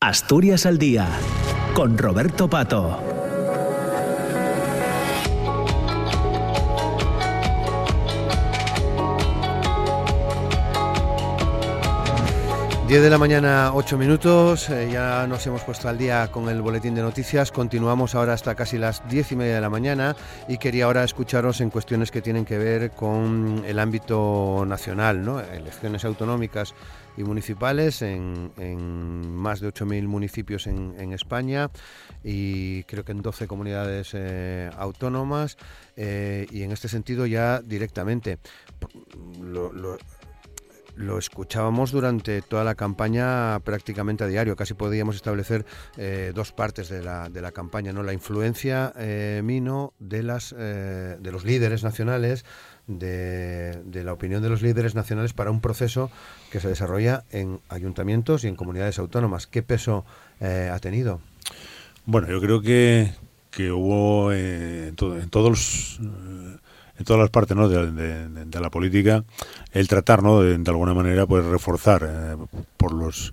Asturias 0.00 0.64
al 0.64 0.78
Día, 0.78 1.08
con 1.74 1.98
Roberto 1.98 2.48
Pato. 2.48 3.02
Diez 12.86 13.02
de 13.02 13.10
la 13.10 13.18
mañana, 13.18 13.72
ocho 13.74 13.98
minutos, 13.98 14.70
eh, 14.70 14.88
ya 14.90 15.26
nos 15.26 15.44
hemos 15.48 15.62
puesto 15.62 15.88
al 15.88 15.98
día 15.98 16.28
con 16.30 16.48
el 16.48 16.62
boletín 16.62 16.94
de 16.94 17.02
noticias, 17.02 17.50
continuamos 17.50 18.14
ahora 18.14 18.34
hasta 18.34 18.54
casi 18.54 18.78
las 18.78 19.06
diez 19.08 19.32
y 19.32 19.36
media 19.36 19.56
de 19.56 19.60
la 19.60 19.68
mañana 19.68 20.14
y 20.46 20.58
quería 20.58 20.84
ahora 20.84 21.02
escucharos 21.02 21.60
en 21.60 21.70
cuestiones 21.70 22.12
que 22.12 22.22
tienen 22.22 22.44
que 22.44 22.56
ver 22.56 22.92
con 22.92 23.64
el 23.66 23.80
ámbito 23.80 24.64
nacional, 24.64 25.24
¿no? 25.24 25.40
elecciones 25.40 26.04
autonómicas 26.04 26.72
y 27.18 27.24
municipales 27.24 28.00
en, 28.02 28.52
más 29.34 29.60
de 29.60 29.68
8.000 29.68 30.06
municipios 30.06 30.68
en, 30.68 31.12
España 31.12 31.70
y 32.22 32.84
creo 32.84 33.04
que 33.04 33.12
en 33.12 33.22
12 33.22 33.48
comunidades 33.48 34.10
eh, 34.12 34.70
autónomas 34.76 35.56
eh, 35.96 36.46
y 36.50 36.62
en 36.62 36.70
este 36.70 36.88
sentido 36.88 37.26
ya 37.26 37.60
directamente. 37.60 38.38
Lo, 39.40 39.98
escuchábamos 41.18 41.92
durante 41.92 42.42
toda 42.42 42.64
la 42.64 42.74
campaña 42.74 43.58
prácticamente 43.60 44.24
a 44.24 44.26
diario. 44.26 44.56
Casi 44.56 44.74
podíamos 44.74 45.16
establecer 45.16 45.64
eh, 45.96 46.32
dos 46.34 46.52
partes 46.52 46.88
de 46.88 47.02
la, 47.02 47.28
de 47.28 47.40
la, 47.40 47.52
campaña, 47.52 47.92
¿no? 47.92 48.02
La 48.02 48.12
influencia, 48.12 48.92
Mino, 49.42 49.92
de, 49.98 50.22
las, 50.22 50.54
de 50.54 51.30
los 51.30 51.44
líderes 51.44 51.82
nacionales 51.82 52.44
de, 52.88 54.02
la 54.04 54.12
opinión 54.12 54.42
de 54.42 54.48
los 54.48 54.62
líderes 54.62 54.94
nacionales 54.94 55.32
para 55.32 55.50
un 55.50 55.60
proceso 55.60 56.10
que 56.50 56.58
se 56.60 56.68
desarrolla 56.68 57.24
en 57.30 57.60
ayuntamientos 57.68 58.44
y 58.44 58.48
en 58.48 58.56
comunidades 58.56 58.98
autónomas. 58.98 59.46
¿Qué 59.46 59.62
peso 59.62 60.04
eh, 60.40 60.70
ha 60.72 60.78
tenido? 60.80 61.20
Bueno, 62.06 62.28
yo 62.28 62.40
creo 62.40 62.62
que, 62.62 63.12
que 63.50 63.70
hubo 63.70 64.32
eh, 64.32 64.88
en, 64.88 65.30
todos 65.30 66.00
en 66.98 67.04
todas 67.04 67.20
las 67.20 67.30
partes 67.30 67.56
¿no? 67.56 67.68
de, 67.68 68.60
la 68.60 68.70
política 68.70 69.24
el 69.72 69.88
tratar 69.88 70.22
¿no? 70.22 70.42
de, 70.42 70.70
alguna 70.70 70.94
manera 70.94 71.26
pues 71.26 71.44
reforzar 71.44 72.02
eh, 72.08 72.36
por 72.76 72.92
los 72.92 73.32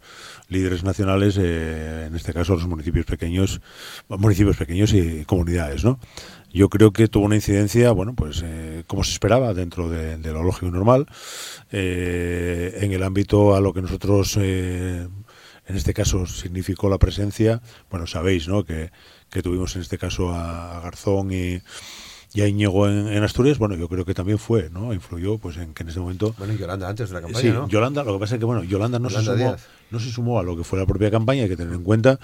líderes 0.50 0.84
nacionales 0.84 1.38
en 1.38 2.16
este 2.16 2.34
caso 2.34 2.54
los 2.54 2.68
municipios 2.68 3.06
pequeños 3.06 3.62
municipios 4.10 4.58
pequeños 4.58 4.94
y 4.94 5.26
comunidades 5.26 5.84
no 5.84 6.00
yo 6.56 6.70
creo 6.70 6.94
que 6.94 7.10
tuvo 7.10 7.26
una 7.26 7.36
incidencia, 7.36 7.92
bueno, 7.92 8.16
pues 8.16 8.42
eh, 8.42 8.86
como 8.88 9.04
se 9.04 9.12
esperaba 9.12 9.54
dentro 9.54 9.90
de, 9.90 10.18
lo 10.32 10.42
lógico 10.42 10.68
y 10.68 10.72
normal, 10.72 11.06
eh, 11.70 12.78
en 12.80 12.94
el 12.94 13.04
ámbito 13.04 13.58
a 13.58 13.60
lo 13.60 13.74
que 13.74 13.82
nosotros, 13.82 14.38
eh, 14.40 15.06
en 15.68 15.76
este 15.76 15.94
caso, 15.94 16.26
significó 16.28 16.88
la 16.88 16.98
presencia, 16.98 17.62
bueno, 17.90 18.08
sabéis, 18.08 18.48
¿no? 18.48 18.64
Que, 18.64 18.90
que 19.30 19.42
tuvimos 19.42 19.76
en 19.76 19.82
este 19.82 19.98
caso 19.98 20.30
a, 20.32 20.80
Garzón 20.80 21.34
y, 21.34 21.62
y 22.36 22.42
a 22.42 22.48
Íñigo 22.48 22.88
en, 22.88 23.24
Asturias, 23.24 23.58
bueno, 23.58 23.76
yo 23.76 23.88
creo 23.88 24.04
que 24.04 24.14
también 24.14 24.38
fue, 24.38 24.70
¿no? 24.70 24.94
Influyó, 24.94 25.38
pues, 25.38 25.56
en 25.58 25.74
que 25.74 25.84
en 25.84 25.90
ese 25.90 26.02
momento... 26.02 26.36
Bueno, 26.38 26.54
y 26.54 26.58
Yolanda 26.58 26.90
antes 26.90 27.10
de 27.10 27.16
la 27.16 27.22
campaña, 27.22 27.42
sí, 27.42 27.50
¿no? 27.50 27.68
Yolanda, 27.70 28.04
lo 28.04 28.14
que 28.14 28.20
pasa 28.20 28.36
es 28.36 28.40
que, 28.40 28.46
bueno, 28.46 28.64
Yolanda 28.64 29.00
no, 29.00 29.10
se 29.10 29.24
sumó, 29.24 29.56
no 29.90 30.00
se 30.00 30.12
sumó 30.12 30.40
a 30.40 30.44
lo 30.44 30.58
que 30.58 30.66
fue 30.66 30.78
la 30.78 30.86
propia 30.86 31.10
campaña, 31.10 31.44
hay 31.44 31.50
que 31.50 31.56
tener 31.56 31.74
en 31.74 31.84
cuenta 31.84 32.20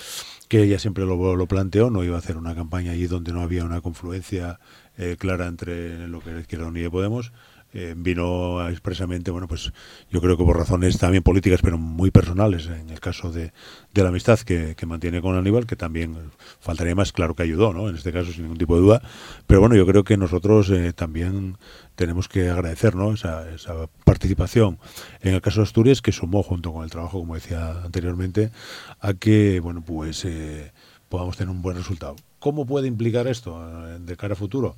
que 0.49 0.63
ella 0.63 0.79
siempre 0.79 1.05
lo, 1.05 1.37
lo, 1.37 1.45
planteó, 1.47 1.89
no 1.89 2.03
iba 2.03 2.17
a 2.17 2.19
hacer 2.19 2.35
una 2.35 2.53
campaña 2.53 2.91
allí 2.91 3.07
donde 3.07 3.31
no 3.31 3.41
había 3.41 3.63
una 3.63 3.79
confluencia 3.79 4.59
eh, 4.97 5.15
clara 5.17 5.47
entre 5.47 6.09
lo 6.09 6.19
que 6.19 6.31
era 6.31 6.41
Izquierda 6.41 6.67
Unida 6.67 6.87
y 6.87 6.89
Podemos. 6.89 7.31
Eh, 7.73 7.93
vino 7.95 8.67
expresamente, 8.67 9.31
bueno, 9.31 9.47
pues 9.47 9.71
yo 10.09 10.19
creo 10.19 10.35
que 10.35 10.43
por 10.43 10.57
razones 10.57 10.97
también 10.97 11.23
políticas, 11.23 11.61
pero 11.61 11.77
muy 11.77 12.11
personales, 12.11 12.67
en 12.67 12.89
el 12.89 12.99
caso 12.99 13.31
de, 13.31 13.53
de 13.93 14.03
la 14.03 14.09
amistad 14.09 14.39
que, 14.39 14.75
que, 14.75 14.85
mantiene 14.85 15.21
con 15.21 15.37
Aníbal, 15.37 15.65
que 15.65 15.77
también 15.77 16.17
faltaría 16.59 16.95
más, 16.95 17.13
claro 17.13 17.33
que 17.33 17.43
ayudó, 17.43 17.71
¿no? 17.71 17.87
En 17.87 17.95
este 17.95 18.11
caso, 18.11 18.33
sin 18.33 18.43
ningún 18.43 18.57
tipo 18.57 18.75
de 18.75 18.81
duda. 18.81 19.01
Pero 19.47 19.61
bueno, 19.61 19.75
yo 19.75 19.85
creo 19.85 20.03
que 20.03 20.17
nosotros 20.17 20.69
eh, 20.69 20.91
también 20.91 21.57
tenemos 21.95 22.27
que 22.27 22.49
agradecer 22.49 22.95
¿no? 22.95 23.13
esa, 23.13 23.49
esa, 23.51 23.87
participación 24.03 24.79
en 25.21 25.35
el 25.35 25.41
caso 25.41 25.59
de 25.59 25.63
Asturias, 25.63 26.01
que 26.01 26.11
sumó 26.11 26.43
junto 26.43 26.73
con 26.73 26.83
el 26.83 26.89
trabajo, 26.89 27.19
como 27.19 27.35
decía 27.35 27.83
anteriormente, 27.83 28.51
a 28.99 29.13
que 29.13 29.59
bueno 29.59 29.83
pues 29.83 30.25
eh, 30.25 30.71
podamos 31.09 31.37
tener 31.37 31.51
un 31.53 31.61
buen 31.61 31.77
resultado. 31.77 32.15
¿Cómo 32.39 32.65
puede 32.65 32.87
implicar 32.87 33.27
esto 33.27 33.61
eh, 33.87 33.99
de 33.99 34.17
cara 34.17 34.33
a 34.33 34.35
futuro? 34.35 34.75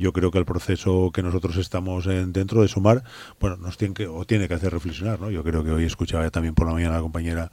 Yo 0.00 0.14
creo 0.14 0.30
que 0.30 0.38
el 0.38 0.46
proceso 0.46 1.10
que 1.12 1.22
nosotros 1.22 1.58
estamos 1.58 2.06
en, 2.06 2.32
dentro 2.32 2.62
de 2.62 2.68
sumar, 2.68 3.04
bueno, 3.38 3.58
nos 3.58 3.76
tiene 3.76 3.92
que 3.92 4.06
o 4.06 4.24
tiene 4.24 4.48
que 4.48 4.54
hacer 4.54 4.72
reflexionar, 4.72 5.20
¿no? 5.20 5.30
Yo 5.30 5.44
creo 5.44 5.62
que 5.62 5.70
hoy 5.72 5.84
escuchaba 5.84 6.30
también 6.30 6.54
por 6.54 6.66
la 6.66 6.72
mañana 6.72 6.94
a 6.94 6.96
la 6.96 7.02
compañera 7.02 7.52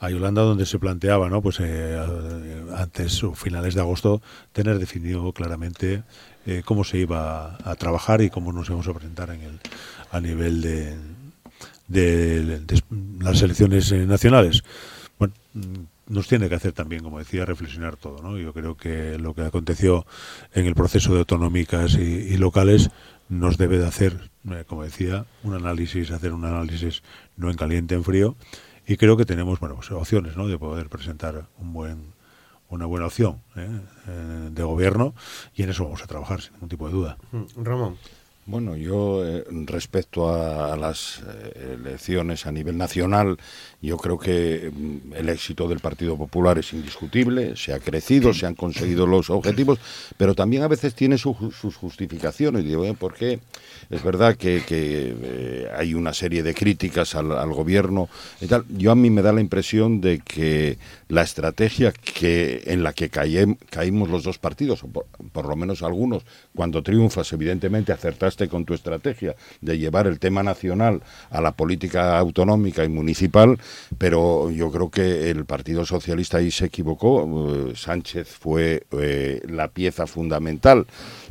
a 0.00 0.10
Yolanda 0.10 0.42
donde 0.42 0.66
se 0.66 0.80
planteaba, 0.80 1.30
¿no? 1.30 1.40
Pues 1.40 1.60
eh, 1.60 1.96
antes 2.76 3.22
o 3.22 3.36
finales 3.36 3.76
de 3.76 3.82
agosto 3.82 4.20
tener 4.52 4.80
definido 4.80 5.32
claramente 5.32 6.02
eh, 6.44 6.62
cómo 6.64 6.82
se 6.82 6.98
iba 6.98 7.56
a, 7.64 7.76
trabajar 7.76 8.20
y 8.20 8.30
cómo 8.30 8.52
nos 8.52 8.66
íbamos 8.66 8.88
a 8.88 8.92
presentar 8.92 9.30
en 9.30 9.42
el, 9.42 9.60
a 10.10 10.20
nivel 10.20 10.62
de, 10.62 10.96
de, 11.86 12.62
las 13.20 13.42
elecciones 13.42 13.92
eh, 13.92 14.06
nacionales. 14.06 14.64
Bueno, 15.20 15.34
nos 16.08 16.28
tiene 16.28 16.48
que 16.48 16.54
hacer 16.54 16.72
también, 16.72 17.02
como 17.02 17.18
decía, 17.18 17.44
reflexionar 17.44 17.96
todo. 17.96 18.22
¿no? 18.22 18.38
Yo 18.38 18.52
creo 18.52 18.76
que 18.76 19.18
lo 19.18 19.34
que 19.34 19.42
aconteció 19.42 20.06
en 20.52 20.66
el 20.66 20.74
proceso 20.74 21.12
de 21.12 21.20
autonómicas 21.20 21.94
y, 21.94 22.36
locales 22.36 22.90
nos 23.28 23.58
debe 23.58 23.78
de 23.78 23.86
hacer, 23.86 24.30
eh, 24.50 24.64
como 24.66 24.84
decía, 24.84 25.26
un 25.42 25.54
análisis, 25.54 26.10
hacer 26.10 26.32
un 26.32 26.44
análisis 26.44 27.02
no 27.36 27.50
en 27.50 27.56
caliente, 27.56 27.94
en 27.94 28.04
frío, 28.04 28.36
y 28.86 28.96
creo 28.96 29.16
que 29.16 29.24
tenemos 29.24 29.58
bueno, 29.58 29.74
pues, 29.74 29.90
opciones 29.90 30.36
¿no? 30.36 30.46
de 30.46 30.58
poder 30.58 30.88
presentar 30.88 31.48
un 31.58 31.72
buen 31.72 32.16
una 32.68 32.86
buena 32.86 33.06
opción 33.06 33.42
¿eh? 33.54 33.80
Eh, 34.08 34.48
de 34.50 34.62
gobierno 34.62 35.14
y 35.54 35.62
en 35.62 35.70
eso 35.70 35.84
vamos 35.84 36.02
a 36.02 36.06
trabajar 36.06 36.40
sin 36.40 36.54
ningún 36.54 36.68
tipo 36.68 36.86
de 36.88 36.92
duda. 36.92 37.18
Mm, 37.32 37.62
Ramón. 37.62 37.96
Bueno, 38.48 38.76
yo 38.76 39.26
eh, 39.26 39.44
respecto 39.66 40.32
a, 40.32 40.76
las 40.76 41.20
elecciones 41.56 42.46
a 42.46 42.52
nivel 42.52 42.78
nacional, 42.78 43.38
yo 43.82 43.96
creo 43.96 44.20
que 44.20 44.70
mm, 44.72 45.14
el 45.14 45.28
éxito 45.30 45.66
del 45.66 45.80
Partido 45.80 46.16
Popular 46.16 46.56
es 46.56 46.72
indiscutible, 46.72 47.56
se 47.56 47.72
ha 47.72 47.80
crecido, 47.80 48.32
se 48.32 48.46
han 48.46 48.54
conseguido 48.54 49.04
los 49.04 49.30
objetivos, 49.30 49.80
pero 50.16 50.36
también 50.36 50.62
a 50.62 50.68
veces 50.68 50.94
tiene 50.94 51.18
sus 51.18 51.74
justificaciones. 51.74 52.64
Digo, 52.64 52.84
¿por 52.94 53.14
qué? 53.14 53.40
Es 53.90 54.04
verdad 54.04 54.36
que, 54.36 55.66
hay 55.76 55.94
una 55.94 56.14
serie 56.14 56.44
de 56.44 56.54
críticas 56.54 57.16
al, 57.16 57.52
gobierno 57.52 58.08
y 58.40 58.46
tal. 58.46 58.64
Yo 58.68 58.92
a 58.92 58.94
mí 58.94 59.10
me 59.10 59.22
da 59.22 59.32
la 59.32 59.40
impresión 59.40 60.00
de 60.00 60.20
que 60.20 60.78
la 61.08 61.22
estrategia 61.22 61.92
que 61.92 62.62
en 62.66 62.84
la 62.84 62.92
que 62.92 63.10
caímos 63.10 64.08
los 64.08 64.22
dos 64.22 64.38
partidos, 64.38 64.84
o 64.84 64.88
por, 64.88 65.48
lo 65.48 65.56
menos 65.56 65.82
algunos, 65.82 66.24
cuando 66.54 66.82
triunfas, 66.82 67.32
evidentemente 67.32 67.92
acertaste 67.92 68.35
con 68.48 68.64
tu 68.64 68.74
estrategia 68.74 69.34
de 69.60 69.78
llevar 69.78 70.06
el 70.06 70.18
tema 70.18 70.42
nacional 70.42 71.02
a 71.30 71.40
la 71.40 71.52
política 71.52 72.18
autonómica 72.18 72.84
y 72.84 72.88
municipal, 72.88 73.58
pero 73.98 74.50
yo 74.50 74.70
creo 74.70 74.90
que 74.90 75.30
el 75.30 75.44
Partido 75.46 75.84
Socialista 75.84 76.38
ahí 76.38 76.50
se 76.50 76.66
equivocó. 76.66 77.68
Eh, 77.70 77.72
Sánchez 77.74 78.28
fue 78.28 78.86
eh, 78.92 79.40
la 79.48 79.68
pieza 79.68 80.06
fundamental 80.06 80.86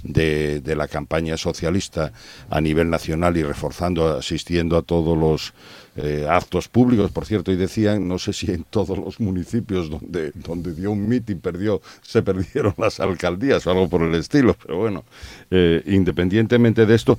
de, 0.06 0.76
la 0.76 0.88
campaña 0.88 1.38
socialista 1.38 2.12
a 2.50 2.62
nivel 2.62 2.90
nacional 2.90 3.38
y 3.38 3.44
reforzando, 3.44 4.18
asistiendo 4.18 4.78
a 4.78 4.82
todos 4.82 5.18
los 5.18 5.54
eh, 5.96 6.28
actos 6.30 6.68
públicos, 6.68 7.12
por 7.12 7.26
cierto, 7.26 7.52
y 7.52 7.56
decían, 7.56 8.08
no 8.08 8.20
sé 8.20 8.34
si 8.34 8.52
en 8.52 8.64
todos 8.64 8.98
los 8.98 9.20
municipios 9.20 9.90
donde, 9.90 10.32
donde 10.36 10.74
dio 10.74 10.92
un 10.92 11.08
mitin 11.08 11.40
perdió, 11.40 11.82
se 12.02 12.22
perdieron 12.22 12.74
las 12.78 13.00
alcaldías 13.00 13.66
o 13.66 13.72
algo 13.72 13.90
por 13.90 14.02
el 14.02 14.14
estilo, 14.16 14.56
pero 14.62 14.78
bueno, 14.78 15.04
eh, 15.52 15.82
independientemente 15.86 16.86
de 16.86 16.96
esto, 16.96 17.18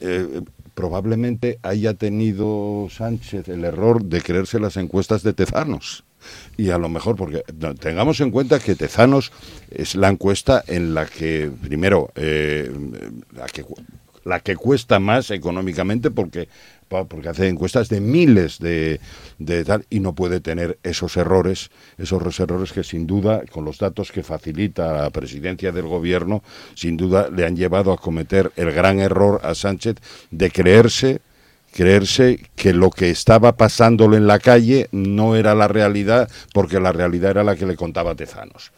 eh, 0.00 0.42
probablemente 0.74 1.58
haya 1.62 1.94
tenido 1.94 2.88
Sánchez 2.90 3.48
el 3.48 3.64
error 3.64 4.04
de 4.04 4.20
creerse 4.20 4.60
las 4.60 4.76
encuestas 4.76 5.22
de 5.22 5.32
Tezanos. 5.32 6.04
Y 6.56 6.70
a 6.70 6.78
lo 6.78 6.88
mejor, 6.88 7.16
porque 7.16 7.42
tengamos 7.80 8.20
en 8.20 8.30
cuenta 8.30 8.58
que 8.58 8.74
Tezanos 8.74 9.32
es 9.70 9.94
la 9.94 10.08
encuesta 10.08 10.64
en 10.66 10.94
la 10.94 11.06
que, 11.06 11.50
primero, 11.62 12.10
la 12.14 13.46
que 13.46 13.64
la 14.24 14.40
que 14.40 14.56
cuesta 14.56 14.98
más 14.98 15.30
económicamente 15.30 16.10
porque 16.10 16.48
porque 16.88 17.28
hace 17.28 17.48
encuestas 17.48 17.88
de 17.88 18.00
miles 18.00 18.58
de, 18.58 19.00
de, 19.38 19.84
y 19.90 20.00
no 20.00 20.14
puede 20.14 20.40
tener 20.40 20.78
esos 20.82 21.16
errores, 21.16 21.70
esos 21.98 22.38
errores 22.38 22.72
que 22.72 22.84
sin 22.84 23.06
duda, 23.06 23.42
con 23.50 23.64
los 23.64 23.78
datos 23.78 24.12
que 24.12 24.22
facilita 24.22 24.92
la 24.92 25.10
presidencia 25.10 25.72
del 25.72 25.86
gobierno, 25.86 26.42
sin 26.74 26.96
duda 26.96 27.28
le 27.28 27.44
han 27.44 27.56
llevado 27.56 27.92
a 27.92 27.96
cometer 27.96 28.52
el 28.56 28.70
gran 28.72 29.00
error 29.00 29.40
a 29.42 29.54
Sánchez 29.54 29.96
de 30.30 30.50
creerse 30.50 31.20
creerse 31.72 32.40
que 32.54 32.72
lo 32.72 32.90
que 32.90 33.10
estaba 33.10 33.56
pasándolo 33.56 34.16
en 34.16 34.26
la 34.26 34.38
calle 34.38 34.88
no 34.92 35.36
era 35.36 35.54
la 35.54 35.68
realidad, 35.68 36.30
porque 36.52 36.80
la 36.80 36.92
realidad 36.92 37.32
era 37.32 37.44
la 37.44 37.56
que 37.56 37.66
le 37.66 37.76
contaba 37.76 38.14
Tezanos. 38.14 38.72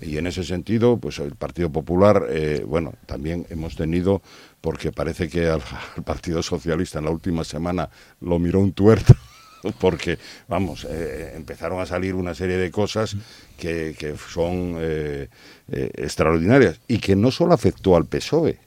Y 0.00 0.18
en 0.18 0.26
ese 0.26 0.44
sentido, 0.44 0.98
pues 0.98 1.18
el 1.18 1.34
Partido 1.34 1.70
Popular, 1.70 2.26
eh, 2.28 2.64
bueno, 2.66 2.94
también 3.06 3.46
hemos 3.48 3.76
tenido 3.76 4.22
porque 4.60 4.92
parece 4.92 5.28
que 5.28 5.46
al, 5.46 5.62
Partido 6.04 6.42
Socialista 6.42 6.98
en 6.98 7.06
la 7.06 7.10
última 7.10 7.44
semana 7.44 7.88
lo 8.20 8.38
miró 8.38 8.60
un 8.60 8.72
tuerto 8.72 9.14
porque, 9.80 10.18
vamos, 10.48 10.86
eh, 10.90 11.32
empezaron 11.36 11.80
a 11.80 11.86
salir 11.86 12.14
una 12.14 12.34
serie 12.34 12.56
de 12.56 12.70
cosas 12.70 13.16
que, 13.56 14.14
son 14.28 14.76
eh, 14.78 15.28
extraordinarias 15.68 16.80
y 16.88 16.98
que 16.98 17.16
no 17.16 17.30
solo 17.30 17.54
afectó 17.54 17.96
al 17.96 18.06
PSOE, 18.06 18.58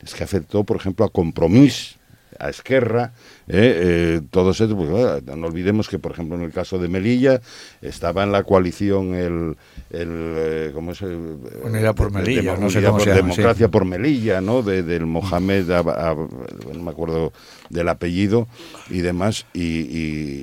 es 0.00 0.14
que 0.14 0.24
afectó, 0.24 0.64
por 0.64 0.76
ejemplo, 0.76 1.04
a 1.04 1.10
Compromís, 1.10 1.96
a 2.38 2.48
Esquerra, 2.50 3.12
eh, 3.48 4.18
eh, 4.18 4.20
todos 4.30 4.60
estos, 4.60 4.76
pues, 4.76 5.22
no 5.36 5.46
olvidemos 5.46 5.88
que, 5.88 5.98
por 5.98 6.12
ejemplo, 6.12 6.36
en 6.36 6.42
el 6.42 6.52
caso 6.52 6.78
de 6.78 6.88
Melilla, 6.88 7.40
estaba 7.82 8.22
en 8.22 8.32
la 8.32 8.42
coalición 8.44 9.14
el, 9.14 9.56
el 9.90 10.08
eh, 10.10 10.70
¿cómo 10.74 10.92
es? 10.92 11.02
El, 11.02 11.36
Unidad 11.62 11.94
por 11.94 12.10
Melilla, 12.12 12.56
no 12.56 12.70
sé 12.70 12.78
Unidad 12.78 12.90
cómo 12.90 12.98
por 12.98 13.04
se 13.04 13.10
llama, 13.14 13.22
Democracia 13.22 13.66
sí. 13.66 13.70
por 13.72 13.84
Melilla, 13.84 14.40
¿no? 14.40 14.62
De, 14.62 14.82
del 14.82 15.06
Mohamed, 15.06 15.70
a- 15.70 15.78
a- 15.80 16.14
no 16.14 16.82
me 16.82 16.90
acuerdo 16.90 17.32
del 17.70 17.88
apellido 17.88 18.48
y 18.90 19.00
demás, 19.00 19.46
y, 19.52 19.62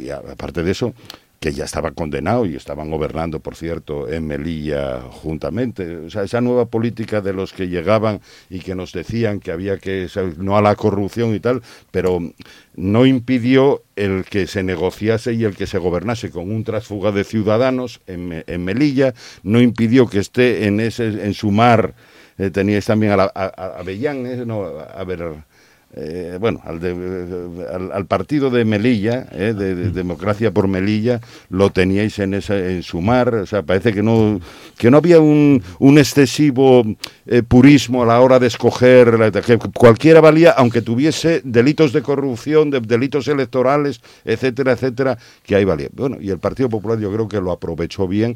y 0.05 0.09
aparte 0.09 0.63
de 0.63 0.71
eso, 0.71 0.93
que 1.41 1.53
ya 1.53 1.65
estaba 1.65 1.89
condenado 1.89 2.45
y 2.45 2.55
estaban 2.55 2.91
gobernando, 2.91 3.39
por 3.39 3.55
cierto, 3.55 4.07
en 4.07 4.27
Melilla 4.27 5.01
juntamente. 5.01 5.97
O 5.97 6.09
sea, 6.11 6.21
esa 6.21 6.39
nueva 6.39 6.65
política 6.65 7.19
de 7.19 7.33
los 7.33 7.51
que 7.51 7.67
llegaban 7.67 8.21
y 8.51 8.59
que 8.59 8.75
nos 8.75 8.91
decían 8.91 9.39
que 9.39 9.51
había 9.51 9.79
que, 9.79 10.07
no 10.37 10.55
a 10.55 10.61
la 10.61 10.75
corrupción 10.75 11.33
y 11.33 11.39
tal, 11.39 11.63
pero 11.89 12.19
no 12.75 13.07
impidió 13.07 13.81
el 13.95 14.23
que 14.25 14.45
se 14.45 14.61
negociase 14.61 15.33
y 15.33 15.43
el 15.43 15.55
que 15.55 15.65
se 15.65 15.79
gobernase 15.79 16.29
con 16.29 16.51
un 16.51 16.63
trasfuga 16.63 17.11
de 17.11 17.23
ciudadanos 17.23 18.01
en, 18.05 18.43
en 18.45 18.63
Melilla, 18.63 19.15
no 19.41 19.59
impidió 19.59 20.05
que 20.05 20.19
esté 20.19 20.67
en 20.67 20.79
ese 20.79 21.25
en 21.25 21.33
su 21.33 21.49
mar, 21.49 21.95
eh, 22.37 22.51
teníais 22.51 22.85
también 22.85 23.13
a, 23.13 23.17
la, 23.17 23.25
Avellán, 23.79 24.27
eh, 24.27 24.45
no, 24.45 24.63
a 24.63 25.03
ver, 25.05 25.43
eh, 25.93 26.37
bueno, 26.39 26.61
al, 26.63 26.79
de- 26.79 27.67
al, 27.73 27.91
al 27.91 28.05
partido 28.05 28.49
de 28.49 28.63
Melilla, 28.65 29.27
eh, 29.31 29.53
de, 29.57 29.75
de 29.75 29.89
Democracia 29.91 30.51
por 30.51 30.67
Melilla, 30.67 31.19
lo 31.49 31.69
teníais 31.71 32.17
en 32.19 32.33
esa, 32.33 32.57
en 32.57 32.81
su 32.83 33.01
mar, 33.01 33.33
o 33.35 33.45
sea, 33.45 33.61
parece 33.63 33.91
que 33.93 34.01
no, 34.01 34.39
que 34.77 34.89
no 34.89 34.97
había 34.97 35.19
un, 35.19 35.61
un 35.79 35.97
excesivo 35.97 36.83
eh, 37.25 37.43
purismo 37.43 38.03
a 38.03 38.05
la 38.05 38.21
hora 38.21 38.39
de 38.39 38.47
escoger, 38.47 39.19
la- 39.19 39.31
que 39.31 39.57
cualquiera 39.57 40.21
valía, 40.21 40.51
aunque 40.51 40.81
tuviese 40.81 41.41
delitos 41.43 41.91
de 41.93 42.01
corrupción, 42.01 42.69
de, 42.71 42.79
delitos 42.79 43.27
electorales, 43.27 44.01
etcétera, 44.23 44.73
etcétera, 44.73 45.17
que 45.43 45.55
ahí 45.55 45.65
valía. 45.65 45.89
Bueno, 45.93 46.17
y 46.21 46.29
el 46.29 46.39
Partido 46.39 46.69
Popular 46.69 46.99
yo 46.99 47.11
creo 47.11 47.27
que 47.27 47.41
lo 47.41 47.51
aprovechó 47.51 48.07
bien 48.07 48.35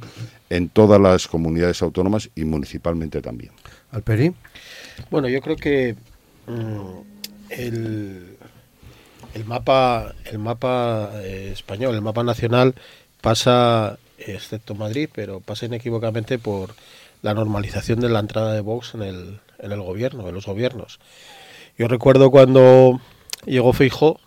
en 0.49 0.69
todas 0.69 0.99
las 0.99 1.27
comunidades 1.27 1.81
autónomas 1.81 2.29
y 2.35 2.43
municipalmente 2.45 3.21
también. 3.21 3.51
Alperi. 3.91 4.33
Bueno, 5.09 5.27
yo 5.29 5.41
creo 5.41 5.55
que 5.55 5.95
mm, 6.47 7.14
el, 7.49 8.37
el 9.33 9.45
mapa, 9.45 10.13
el 10.25 10.39
mapa 10.39 11.11
eh, 11.15 11.49
español, 11.53 11.95
el 11.95 12.01
mapa 12.01 12.23
nacional 12.23 12.75
pasa, 13.21 13.97
excepto 14.17 14.75
Madrid, 14.75 15.09
pero 15.13 15.39
pasa 15.39 15.65
inequívocamente 15.65 16.39
por 16.39 16.75
la 17.21 17.33
normalización 17.33 17.99
de 17.99 18.09
la 18.09 18.19
entrada 18.19 18.53
de 18.53 18.61
Vox 18.61 18.93
en 18.93 19.01
el, 19.01 19.39
en 19.59 19.71
el 19.71 19.81
gobierno, 19.81 20.27
en 20.27 20.35
los 20.35 20.45
gobiernos. 20.45 20.99
Yo 21.77 21.87
recuerdo 21.87 22.31
cuando 22.31 23.01
llegó 23.45 23.73
Feijó, 23.73 24.19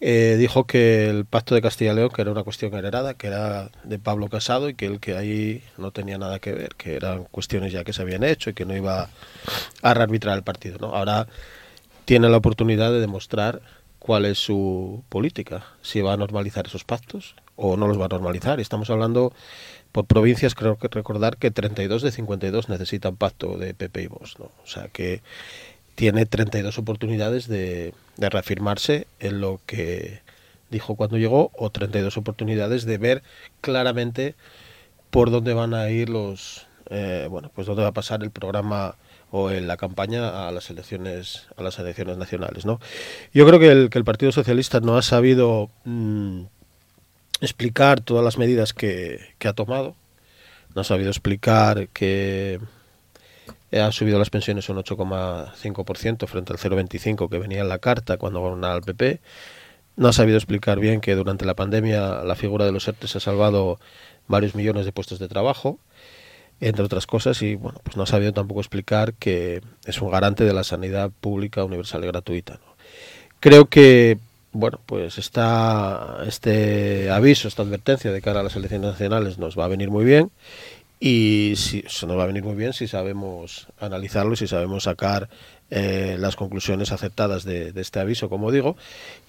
eh, 0.00 0.36
dijo 0.38 0.64
que 0.64 1.10
el 1.10 1.24
pacto 1.24 1.56
de 1.56 1.62
Castilla 1.62 1.92
y 1.92 1.96
León, 1.96 2.10
que 2.14 2.22
era 2.22 2.30
una 2.30 2.44
cuestión 2.44 2.72
heredada, 2.74 3.14
que 3.14 3.26
era 3.26 3.70
de 3.82 3.98
Pablo 3.98 4.28
Casado 4.28 4.68
y 4.68 4.74
que 4.74 4.86
el 4.86 5.00
que 5.00 5.16
ahí 5.16 5.64
no 5.76 5.90
tenía 5.90 6.18
nada 6.18 6.38
que 6.38 6.52
ver, 6.52 6.74
que 6.76 6.94
eran 6.94 7.24
cuestiones 7.24 7.72
ya 7.72 7.82
que 7.82 7.92
se 7.92 8.02
habían 8.02 8.22
hecho 8.22 8.50
y 8.50 8.54
que 8.54 8.64
no 8.64 8.76
iba 8.76 9.08
a 9.82 9.94
rearbitrar 9.94 10.36
el 10.36 10.44
partido. 10.44 10.78
¿no? 10.80 10.94
Ahora 10.94 11.26
tiene 12.08 12.30
la 12.30 12.38
oportunidad 12.38 12.90
de 12.90 13.00
demostrar 13.00 13.60
cuál 13.98 14.24
es 14.24 14.38
su 14.38 15.04
política, 15.10 15.66
si 15.82 16.00
va 16.00 16.14
a 16.14 16.16
normalizar 16.16 16.66
esos 16.66 16.82
pactos 16.82 17.34
o 17.54 17.76
no 17.76 17.86
los 17.86 18.00
va 18.00 18.06
a 18.06 18.08
normalizar. 18.08 18.60
Estamos 18.60 18.88
hablando 18.88 19.34
por 19.92 20.06
provincias, 20.06 20.54
creo 20.54 20.78
que 20.78 20.88
recordar 20.88 21.36
que 21.36 21.50
32 21.50 22.00
de 22.00 22.10
52 22.10 22.70
necesitan 22.70 23.16
pacto 23.16 23.58
de 23.58 23.74
PP 23.74 24.04
y 24.04 24.06
Vox. 24.06 24.36
O 24.40 24.50
sea 24.64 24.88
que 24.88 25.20
tiene 25.96 26.24
32 26.24 26.78
oportunidades 26.78 27.46
de, 27.46 27.92
de 28.16 28.30
reafirmarse 28.30 29.06
en 29.20 29.42
lo 29.42 29.60
que 29.66 30.22
dijo 30.70 30.94
cuando 30.94 31.18
llegó 31.18 31.50
o 31.58 31.68
32 31.68 32.16
oportunidades 32.16 32.86
de 32.86 32.96
ver 32.96 33.22
claramente 33.60 34.34
por 35.10 35.30
dónde 35.30 35.52
van 35.52 35.74
a 35.74 35.90
ir 35.90 36.08
los 36.08 36.68
eh, 36.88 37.26
bueno 37.28 37.50
pues 37.54 37.66
dónde 37.66 37.82
va 37.82 37.88
a 37.88 37.92
pasar 37.92 38.22
el 38.22 38.30
programa 38.30 38.94
o 39.30 39.50
en 39.50 39.66
la 39.66 39.76
campaña 39.76 40.48
a 40.48 40.52
las 40.52 40.70
elecciones 40.70 41.46
a 41.56 41.62
las 41.62 41.78
elecciones 41.78 42.16
nacionales 42.16 42.64
no 42.64 42.80
yo 43.32 43.46
creo 43.46 43.58
que 43.58 43.70
el, 43.70 44.04
Partido 44.04 44.32
Socialista 44.32 44.80
no 44.80 44.96
ha 44.96 45.02
sabido 45.02 45.70
mm, 45.84 46.42
explicar 47.40 48.00
todas 48.00 48.24
las 48.24 48.38
medidas 48.38 48.72
que, 48.72 49.20
que 49.38 49.48
ha 49.48 49.52
tomado 49.52 49.94
no 50.74 50.82
ha 50.82 50.84
sabido 50.84 51.10
explicar 51.10 51.88
que 51.88 52.60
ha 53.72 53.92
subido 53.92 54.18
las 54.18 54.30
pensiones 54.30 54.68
un 54.68 54.76
8,5% 54.78 56.26
frente 56.26 56.52
al 56.52 56.58
0,25 56.58 57.28
que 57.28 57.38
venía 57.38 57.60
en 57.60 57.68
la 57.68 57.78
carta 57.78 58.16
cuando 58.16 58.40
gobernaba 58.40 58.76
el 58.76 58.82
PP. 58.82 59.20
No 59.96 60.08
ha 60.08 60.12
sabido 60.12 60.38
explicar 60.38 60.78
bien 60.78 61.00
que 61.00 61.14
durante 61.14 61.44
la 61.44 61.54
pandemia 61.54 62.22
la 62.24 62.34
figura 62.34 62.64
de 62.64 62.72
los 62.72 62.86
ERTES 62.88 63.16
ha 63.16 63.20
salvado 63.20 63.78
varios 64.26 64.54
millones 64.54 64.84
de 64.84 64.92
puestos 64.92 65.18
de 65.18 65.28
trabajo, 65.28 65.78
entre 66.60 66.84
otras 66.84 67.06
cosas, 67.06 67.40
y 67.42 67.54
bueno, 67.54 67.80
pues 67.82 67.96
no 67.96 68.02
ha 68.02 68.06
sabido 68.06 68.32
tampoco 68.32 68.60
explicar 68.60 69.14
que 69.14 69.62
es 69.84 70.00
un 70.00 70.10
garante 70.10 70.44
de 70.44 70.52
la 70.52 70.64
sanidad 70.64 71.10
pública, 71.20 71.64
universal 71.64 72.04
y 72.04 72.06
gratuita. 72.08 72.58
Creo 73.40 73.66
que 73.66 74.18
bueno, 74.52 74.80
pues 74.86 75.18
está 75.18 76.18
este 76.26 77.10
aviso, 77.10 77.48
esta 77.48 77.62
advertencia 77.62 78.10
de 78.10 78.22
cara 78.22 78.40
a 78.40 78.42
las 78.42 78.56
elecciones 78.56 78.90
nacionales 78.90 79.38
nos 79.38 79.58
va 79.58 79.66
a 79.66 79.68
venir 79.68 79.90
muy 79.90 80.04
bien 80.04 80.30
y 81.00 81.54
si, 81.56 81.84
eso 81.86 82.06
nos 82.06 82.18
va 82.18 82.24
a 82.24 82.26
venir 82.26 82.42
muy 82.42 82.56
bien 82.56 82.72
si 82.72 82.88
sabemos 82.88 83.68
analizarlo 83.78 84.32
y 84.32 84.36
si 84.36 84.48
sabemos 84.48 84.84
sacar 84.84 85.28
eh, 85.70 86.16
las 86.18 86.34
conclusiones 86.34 86.92
aceptadas 86.92 87.44
de, 87.44 87.72
de, 87.72 87.80
este 87.80 88.00
aviso, 88.00 88.28
como 88.28 88.50
digo, 88.50 88.76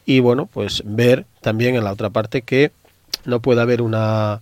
y 0.05 0.19
bueno, 0.21 0.47
pues 0.51 0.83
ver 0.85 1.25
también 1.41 1.75
en 1.75 1.83
la 1.83 1.91
otra 1.91 2.09
parte 2.09 2.41
que 2.41 2.71
no 3.25 3.41
puede 3.41 3.61
haber 3.61 3.81
una, 3.81 4.41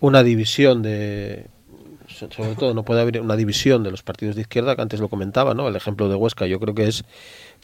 una 0.00 0.22
división 0.24 0.82
de 0.82 1.46
sobre 2.18 2.54
todo 2.56 2.74
no 2.74 2.84
puede 2.84 3.00
haber 3.00 3.20
una 3.20 3.36
división 3.36 3.82
de 3.82 3.90
los 3.90 4.02
partidos 4.02 4.34
de 4.36 4.42
izquierda, 4.42 4.76
que 4.76 4.82
antes 4.82 5.00
lo 5.00 5.08
comentaba, 5.08 5.54
¿no? 5.54 5.68
El 5.68 5.76
ejemplo 5.76 6.08
de 6.08 6.14
Huesca 6.14 6.46
yo 6.46 6.60
creo 6.60 6.74
que 6.74 6.88
es 6.88 7.04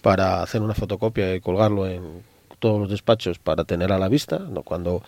para 0.03 0.43
hacer 0.43 0.62
una 0.62 0.75
fotocopia 0.75 1.35
y 1.35 1.41
colgarlo 1.41 1.87
en 1.87 2.23
todos 2.59 2.81
los 2.81 2.89
despachos 2.89 3.39
para 3.39 3.65
tener 3.65 3.93
a 3.93 3.99
la 3.99 4.09
vista, 4.09 4.39
¿no? 4.39 4.62
cuando 4.62 5.03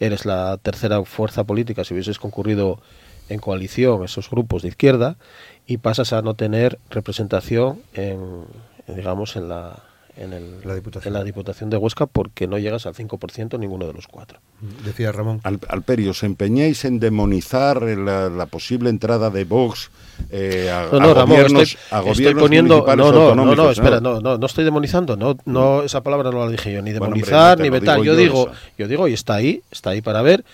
eres 0.00 0.24
la 0.24 0.56
tercera 0.56 1.04
fuerza 1.04 1.44
política, 1.44 1.84
si 1.84 1.92
hubieses 1.94 2.18
concurrido 2.18 2.80
en 3.28 3.38
coalición 3.38 4.04
esos 4.04 4.30
grupos 4.30 4.62
de 4.62 4.68
izquierda 4.68 5.16
y 5.66 5.78
pasas 5.78 6.12
a 6.12 6.22
no 6.22 6.34
tener 6.34 6.78
representación 6.90 7.82
en, 7.94 8.44
digamos 8.86 9.36
en 9.36 9.48
la 9.48 9.82
en, 10.16 10.32
el, 10.32 10.60
la 10.64 10.74
diputación. 10.74 11.14
en 11.14 11.18
la 11.18 11.24
diputación 11.24 11.70
de 11.70 11.76
Huesca 11.76 12.06
porque 12.06 12.46
no 12.46 12.58
llegas 12.58 12.86
al 12.86 12.94
5% 12.94 13.58
ninguno 13.58 13.86
de 13.86 13.92
los 13.92 14.06
cuatro. 14.06 14.38
Decía 14.84 15.12
Ramón. 15.12 15.40
Al, 15.42 15.58
Alperio, 15.68 16.10
¿os 16.10 16.22
empeñáis 16.22 16.84
en 16.84 17.00
demonizar 17.00 17.82
la, 17.82 18.28
la 18.28 18.46
posible 18.46 18.90
entrada 18.90 19.30
de 19.30 19.44
Vox 19.44 19.90
eh, 20.30 20.70
a, 20.70 20.88
no, 20.92 21.00
no, 21.00 21.10
a 21.10 21.14
Ramón, 21.14 21.36
gobiernos, 21.36 21.62
estoy, 21.62 21.80
a 21.90 22.00
gobiernos 22.00 22.20
estoy 22.20 22.34
poniendo, 22.40 22.74
municipales 22.74 23.04
no, 23.04 23.12
no, 23.12 23.18
no, 23.18 23.22
autonómicos? 23.24 23.64
no, 23.64 23.70
espera, 23.70 24.00
no, 24.00 24.20
no, 24.20 24.38
no 24.38 24.46
estoy 24.46 24.64
demonizando, 24.64 25.16
no, 25.16 25.36
no, 25.44 25.82
esa 25.82 26.02
palabra 26.02 26.30
no 26.30 26.44
la 26.44 26.50
dije 26.50 26.72
yo, 26.72 26.82
ni 26.82 26.92
Bueno, 26.92 27.06
demonizar, 27.06 27.52
hombre, 27.52 27.70
no 27.70 27.74
ni 27.74 27.80
vetar. 27.80 27.98
Yo 27.98 28.04
yo 28.04 28.16
digo, 28.16 28.42
eso. 28.50 28.60
yo 28.78 28.88
digo, 28.88 29.08
y 29.08 29.14
está 29.14 29.34
ahí, 29.34 29.62
está 29.70 29.90
ahí 29.90 30.02
para 30.02 30.22
ver 30.22 30.44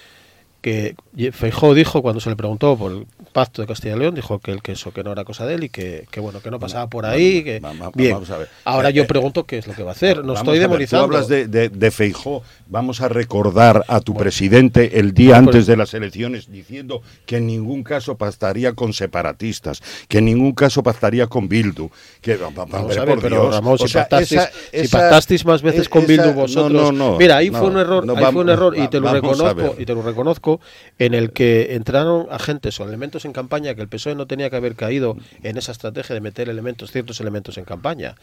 que 0.61 0.97
Feijó 1.33 1.73
dijo 1.73 2.03
cuando 2.03 2.21
se 2.21 2.31
le 2.31 2.37
preguntó 2.37 2.77
por 2.77 2.91
el 2.93 3.07
pacto 3.33 3.63
de 3.63 3.69
Castilla 3.69 3.95
y 3.95 3.99
León, 4.01 4.15
dijo 4.15 4.41
que 4.41 4.51
el 4.51 4.61
que 4.61 4.73
eso 4.73 4.93
que 4.93 5.05
no 5.05 5.13
era 5.13 5.25
cosa 5.25 5.47
de 5.47 5.55
él 5.55 5.65
y 5.65 5.69
que, 5.69 6.07
que 6.11 6.19
bueno, 6.19 6.41
que 6.41 6.51
no 6.51 6.59
pasaba 6.59 6.89
por 6.89 7.07
ahí, 7.07 7.45
que 7.45 7.61
bien. 7.95 8.13
vamos 8.15 8.31
a 8.31 8.39
ver. 8.39 8.49
Ahora 8.65 8.89
Eh, 8.91 8.93
yo 8.95 9.03
eh, 9.05 9.07
pregunto 9.07 9.45
qué 9.45 9.59
es 9.59 9.67
lo 9.69 9.75
que 9.75 9.83
va 9.85 9.91
a 9.91 9.93
hacer, 9.93 10.25
no 10.25 10.35
estoy 10.35 10.59
demonizando. 10.59 11.07
Tú 11.07 11.15
hablas 11.15 11.29
de, 11.29 11.47
de, 11.47 11.69
de 11.69 11.91
Feijó. 11.93 12.43
Vamos 12.67 13.01
a 13.01 13.09
recordar 13.09 13.85
a 13.89 14.01
tu 14.01 14.15
presidente 14.15 14.99
el 14.99 15.15
día 15.15 15.35
Bueno, 15.37 15.49
antes 15.51 15.67
de 15.67 15.77
las 15.77 15.95
elecciones 15.95 16.51
diciendo 16.51 17.03
que 17.27 17.37
en 17.37 17.47
ningún 17.47 17.85
caso 17.85 18.17
pactaría 18.17 18.73
con 18.73 18.93
separatistas, 18.93 19.81
que 20.09 20.19
en 20.19 20.25
ningún 20.25 20.53
caso 20.53 20.83
pactaría 20.83 21.27
con 21.29 21.49
Bildu. 21.49 21.89
Que, 22.21 22.37
va- 22.37 22.49
va- 22.51 22.65
Vamos 22.65 22.97
a 22.97 23.05
ver, 23.05 23.15
por 23.15 23.23
pero 23.23 23.43
Dios. 23.43 23.55
Ramón, 23.55 23.75
O 23.75 23.79
si, 23.79 23.89
sea, 23.89 24.03
pactasteis, 24.09 24.41
esa- 24.43 24.51
si 24.53 24.77
esa- 24.79 24.99
pactasteis 24.99 25.45
más 25.45 25.63
veces 25.63 25.87
e- 25.87 25.91
con 25.91 26.07
Bildu 26.07 26.33
vosotros. 26.33 26.73
No, 26.73 26.93
no, 26.93 27.11
no, 27.13 27.19
Mira, 27.19 27.37
ahí 27.37 27.51
fue 27.51 27.69
un 27.69 27.79
error, 27.79 28.05
ahí 28.17 28.33
fue 28.33 28.43
un 28.43 28.49
error 28.49 28.77
y 28.77 28.89
te 28.89 28.99
lo 29.01 29.13
reconozco 29.13 29.77
y 29.79 29.85
te 29.85 29.95
lo 29.95 30.03
reconozco 30.03 30.48
en 30.99 31.15
el 31.15 31.33
que 31.33 31.75
entraron 31.75 32.27
agentes 32.31 32.79
o 32.81 32.85
elementos 32.85 33.25
en 33.25 33.33
campaña 33.33 33.75
que 33.75 33.83
el 33.83 33.89
PSOE 33.89 34.15
no 34.15 34.27
tenía 34.27 34.51
que 34.51 34.57
haber 34.57 34.75
caído 34.75 35.17
en 35.43 35.57
esa 35.57 35.73
estrategia 35.73 36.15
de 36.15 36.21
meter 36.21 36.49
elementos, 36.49 36.91
ciertos 36.93 37.21
elementos 37.21 37.59
en 37.59 37.65
campaña. 37.65 38.17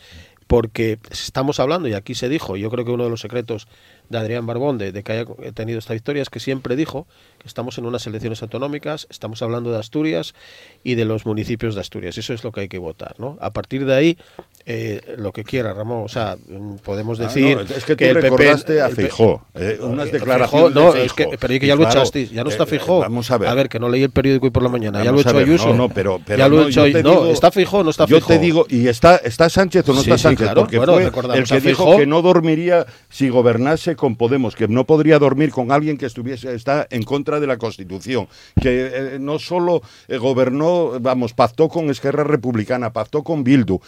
porque 0.47 0.99
estamos 1.09 1.59
hablando, 1.59 1.87
y 1.87 1.93
aquí 1.93 2.13
se 2.13 2.29
dijo, 2.29 2.55
yo 2.55 2.69
creo 2.69 2.85
que 2.85 2.91
uno 2.91 3.05
de 3.05 3.09
los 3.09 3.21
secretos 3.21 3.67
de 4.09 4.17
Adrián 4.19 4.45
Barbón 4.45 4.77
de, 4.77 4.91
que 5.03 5.11
haya 5.11 5.25
tenido 5.53 5.79
esta 5.79 5.93
victoria 5.93 6.21
es 6.21 6.29
que 6.29 6.39
siempre 6.39 6.75
dijo 6.75 7.07
que 7.39 7.47
estamos 7.47 7.77
en 7.77 7.85
unas 7.85 8.05
elecciones 8.05 8.41
autonómicas, 8.43 9.07
estamos 9.09 9.41
hablando 9.41 9.71
de 9.71 9.79
Asturias 9.79 10.35
y 10.83 10.95
de 10.95 11.05
los 11.05 11.25
municipios 11.25 11.75
de 11.75 11.81
Asturias. 11.81 12.17
Eso 12.17 12.33
es 12.33 12.43
lo 12.43 12.51
que 12.51 12.61
hay 12.61 12.67
que 12.67 12.77
votar, 12.77 13.15
¿no? 13.17 13.37
A 13.41 13.51
partir 13.51 13.85
de 13.85 13.95
ahí, 13.95 14.17
eh, 14.65 15.15
lo 15.17 15.31
que 15.31 15.43
quiera, 15.43 15.73
Ramón. 15.73 16.03
O 16.05 16.09
sea, 16.09 16.37
mm, 16.47 16.75
podemos 16.77 17.19
ah, 17.19 17.23
decir 17.23 17.57
es 17.75 17.85
que, 17.85 17.95
tú 17.95 18.03
el 18.03 18.21
recordaste 18.21 18.81
a 18.81 18.89
Fijó, 18.89 19.45
eh, 19.55 19.79
unas 19.81 20.11
declaraciones 20.11 20.75
no, 20.75 20.93
Es 20.95 21.13
que, 21.13 21.37
pero 21.39 21.59
que 21.59 21.67
ya 21.67 21.75
lo 21.75 21.87
ya 22.23 22.43
no 22.43 22.49
está 22.49 22.63
eh, 22.63 22.67
Fijó. 22.67 22.99
vamos 22.99 23.29
a 23.31 23.37
ver. 23.37 23.49
A 23.49 23.53
ver, 23.53 23.69
que 23.69 23.79
no 23.79 23.89
leí 23.89 24.03
el 24.03 24.09
periódico 24.09 24.45
hoy 24.45 24.51
por 24.51 24.63
la 24.63 24.69
mañana, 24.69 25.03
ya 25.03 25.11
lo 25.11 25.17
he 25.19 25.21
hecho 25.21 25.37
Ayuso. 25.37 25.69
No, 25.69 25.75
no, 25.75 25.89
pero, 25.89 26.21
pero 26.25 26.39
ya 26.39 26.47
lo 26.47 26.65
he 26.65 26.69
hecho 26.69 26.85
No, 27.03 27.27
está 27.27 27.51
Fijó, 27.51 27.83
no 27.83 27.89
está 27.89 28.07
Fijó. 28.07 28.19
Yo 28.19 28.25
te 28.25 28.39
digo, 28.39 28.65
¿y 28.69 28.87
está, 28.87 29.17
está 29.17 29.49
Sánchez 29.49 29.87
o 29.89 29.93
no 29.93 30.01
está 30.01 30.17
Sánchez? 30.17 30.49
Porque 30.55 30.79
fue 30.79 31.11
el 31.35 31.43
que 31.43 31.59
dijo 31.59 31.97
que 31.97 32.05
no 32.05 32.21
dormiría 32.21 32.85
si 33.09 33.29
gobernase 33.29 33.95
con 33.95 34.15
Podemos, 34.15 34.55
que 34.55 34.67
no 34.67 34.85
podría 34.85 35.19
dormir 35.19 35.51
con 35.51 35.71
alguien 35.71 35.97
que 35.97 36.05
estuviese 36.05 36.53
está 36.53 36.87
en 36.89 37.03
contra 37.03 37.39
de 37.39 37.47
la 37.47 37.57
Constitución, 37.57 38.27
que 38.61 38.91
eh, 38.93 39.17
no 39.19 39.39
solo 39.39 39.81
eh, 40.07 40.17
gobernó, 40.17 40.99
vamos, 40.99 41.33
pactó 41.33 41.69
con 41.69 41.89
Esquerra 41.89 42.23
Republicana, 42.23 42.93
pactó 42.93 43.23
con 43.23 43.43
Bildu, 43.43 43.79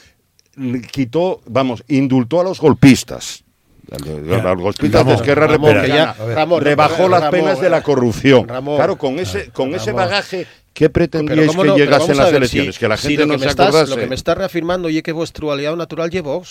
quitó, 0.92 1.42
vamos, 1.46 1.84
indultó 1.88 2.42
a 2.42 2.44
los 2.44 2.60
golpistas. 2.60 3.44
Los 3.88 4.58
golpistas 4.58 5.06
de 5.06 5.14
Esquerra 5.14 5.48
Republicana, 5.48 6.16
rebajó 6.60 7.08
las 7.08 7.30
penas 7.30 7.62
de 7.62 7.70
la 7.70 7.82
corrupción. 7.82 8.46
claro, 8.46 8.98
con 8.98 9.20
ese, 9.20 9.50
con 9.52 9.74
ese 9.74 9.92
bagaje 9.92 10.48
¿Qué 10.78 10.92
pretendíais 10.92 11.56
que 11.56 11.70
llegase 11.76 12.12
en 12.12 12.18
las 12.20 12.32
elecciones? 12.32 12.78
que 12.78 12.88
la 12.88 12.98
gente 12.98 13.26
no 13.26 13.40
se 13.40 13.50
acordase. 13.50 13.90
Lo 13.90 13.98
que 13.98 14.06
me 14.06 14.14
está 14.14 14.36
reafirmando 14.36 14.90
y 14.90 15.02
que 15.02 15.12
vuestro 15.12 15.52
aliado 15.52 15.76
natural 15.76 16.12
llevó 16.12 16.44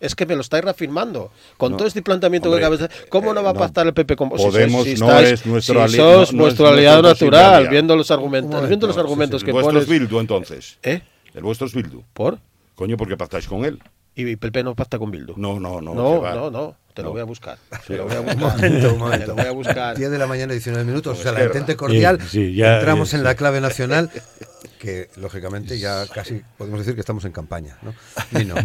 es 0.00 0.14
que 0.16 0.26
me 0.26 0.34
lo 0.34 0.40
estáis 0.40 0.64
reafirmando. 0.64 1.30
Con 1.56 1.76
todo 1.76 1.86
este 1.86 2.02
planteamiento 2.02 2.50
que 2.50 2.56
acabas 2.56 2.80
de 2.80 2.88
¿cómo 3.08 3.32
no 3.32 3.44
va 3.44 3.50
a 3.50 3.54
pactar 3.54 3.86
el 3.86 3.94
PP 3.94 4.16
con 4.16 4.30
vosotros? 4.30 4.54
Podemos 4.54 4.84
si, 4.84 4.96
no 4.96 5.16
es 5.20 5.46
nuestro 5.46 5.82
aliado. 5.82 6.26
sos 6.26 6.34
vuestro 6.34 6.66
aliado 6.66 7.02
natural, 7.02 7.68
viendo 7.68 7.94
los 7.94 8.10
argumentos, 8.10 8.66
viendo 8.66 8.88
los 8.88 8.98
argumentos 8.98 9.44
que 9.44 9.52
pones. 9.52 9.88
¿El 9.88 10.00
Bildu 10.00 10.18
entonces? 10.18 10.78
¿Eh? 10.82 11.02
¿El 11.32 11.42
vuestro 11.44 11.68
es 11.68 11.74
Bildu? 11.74 12.02
¿Por? 12.12 12.40
Coño, 12.74 12.96
porque 12.96 13.16
pactáis 13.16 13.46
con 13.46 13.64
él. 13.64 13.78
¿Y 14.14 14.36
PP 14.36 14.64
no 14.64 14.74
pacta 14.74 14.98
con 14.98 15.10
Bildu? 15.10 15.34
No, 15.36 15.60
no, 15.60 15.80
no. 15.80 15.94
No, 15.94 16.22
no, 16.22 16.50
no. 16.50 16.76
Te 16.94 17.02
lo 17.02 17.12
voy 17.12 17.20
a 17.20 17.24
buscar. 17.24 17.58
Te 17.86 17.96
lo 17.96 18.06
voy 18.06 18.16
a 18.16 18.20
buscar. 18.20 18.70
momento. 18.96 19.18
Te 19.18 19.26
lo 19.26 19.34
voy 19.34 19.46
a 19.46 19.52
buscar. 19.52 19.96
10 19.96 20.10
de 20.10 20.18
la 20.18 20.26
mañana, 20.26 20.52
19 20.52 20.84
minutos. 20.84 21.18
O 21.18 21.22
sea, 21.22 21.32
la 21.32 21.44
intente 21.44 21.76
cordial. 21.76 22.18
Entramos 22.32 23.14
en 23.14 23.22
la 23.22 23.34
clave 23.34 23.60
nacional 23.60 24.10
que 24.80 25.10
lógicamente 25.16 25.78
ya 25.78 26.06
casi 26.06 26.42
podemos 26.56 26.80
decir 26.80 26.94
que 26.94 27.00
estamos 27.00 27.24
en 27.26 27.32
campaña, 27.32 27.76
¿no? 27.82 27.94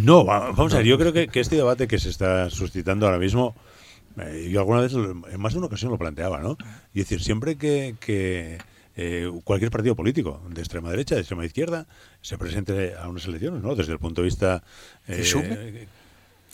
no. 0.00 0.24
vamos 0.24 0.72
a 0.72 0.78
ver, 0.78 0.86
yo 0.86 0.98
creo 0.98 1.12
que, 1.12 1.28
este 1.34 1.56
debate 1.56 1.86
que 1.86 1.98
se 1.98 2.08
está 2.08 2.48
suscitando 2.48 3.06
ahora 3.06 3.18
mismo, 3.18 3.54
eh, 4.18 4.48
yo 4.50 4.60
alguna 4.60 4.80
vez, 4.80 4.94
en 4.94 5.40
más 5.40 5.52
de 5.52 5.58
una 5.58 5.66
ocasión 5.66 5.92
lo 5.92 5.98
planteaba, 5.98 6.40
¿no? 6.40 6.56
Y 6.94 7.00
decir, 7.00 7.22
siempre 7.22 7.56
que, 7.56 8.58
eh, 8.96 9.30
cualquier 9.44 9.70
partido 9.70 9.94
político, 9.94 10.42
de 10.48 10.60
extrema 10.60 10.90
derecha, 10.90 11.14
de 11.14 11.20
extrema 11.20 11.44
izquierda, 11.44 11.86
se 12.22 12.38
presente 12.38 12.94
a 12.94 13.08
unas 13.08 13.26
elecciones, 13.26 13.62
¿no? 13.62 13.74
Desde 13.74 13.92
el 13.92 13.98
punto 13.98 14.22
de 14.22 14.26
vista... 14.26 14.62
¿Que 15.06 15.24
sume? 15.24 15.88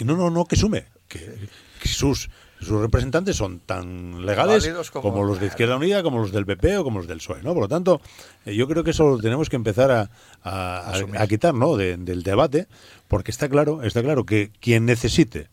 No, 0.00 0.16
no, 0.16 0.30
no, 0.30 0.44
que 0.44 0.56
sume. 0.56 0.86
Que, 1.08 1.34
que 1.80 1.88
sus 1.88 2.28
sus 2.62 2.80
representantes 2.80 3.36
son 3.36 3.60
tan 3.60 4.24
legales 4.24 4.70
como, 4.92 5.24
los 5.24 5.40
de 5.40 5.46
Izquierda 5.46 5.76
Unida, 5.76 6.02
como 6.02 6.18
los 6.18 6.32
del 6.32 6.46
PP 6.46 6.78
o 6.78 6.84
como 6.84 6.98
los 6.98 7.08
del 7.08 7.18
PSOE, 7.18 7.42
¿no? 7.42 7.54
Por 7.54 7.64
lo 7.64 7.68
tanto, 7.68 8.00
eh, 8.46 8.54
yo 8.54 8.68
creo 8.68 8.84
que 8.84 8.92
eso 8.92 9.08
lo 9.08 9.18
tenemos 9.18 9.48
que 9.48 9.56
empezar 9.56 9.90
a, 9.90 10.10
a, 10.44 11.26
quitar, 11.26 11.54
¿no? 11.54 11.76
del 11.76 12.22
debate, 12.22 12.68
porque 13.08 13.30
está 13.30 13.48
claro, 13.48 13.82
está 13.82 14.02
claro 14.02 14.24
que 14.24 14.50
quien 14.60 14.86
necesite 14.86 15.48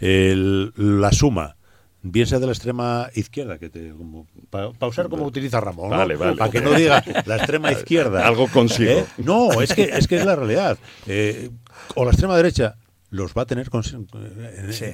la 0.00 1.12
suma 1.12 1.56
bien 2.02 2.26
sea 2.26 2.38
de 2.38 2.46
la 2.46 2.52
extrema 2.52 3.08
izquierda, 3.14 3.58
que 3.58 3.68
te, 3.68 3.90
como, 3.90 4.26
para 4.50 4.72
usar 4.86 5.08
como 5.08 5.24
utiliza 5.24 5.60
Ramón, 5.60 5.90
para 5.90 6.50
que 6.50 6.60
no 6.60 6.72
diga 6.72 7.04
la 7.26 7.36
extrema 7.36 7.72
izquierda. 7.72 8.26
Algo 8.26 8.48
consigo. 8.48 8.90
¿Eh? 8.90 9.06
No, 9.18 9.60
es 9.60 9.74
que, 9.74 9.84
es 9.84 10.06
que 10.08 10.16
es 10.16 10.24
la 10.24 10.36
realidad. 10.36 10.78
Eh, 11.06 11.50
o 11.94 12.04
la 12.04 12.10
extrema 12.10 12.36
derecha 12.36 12.76
los 13.10 13.34
va 13.34 13.42
a 13.42 13.46
tener 13.46 13.68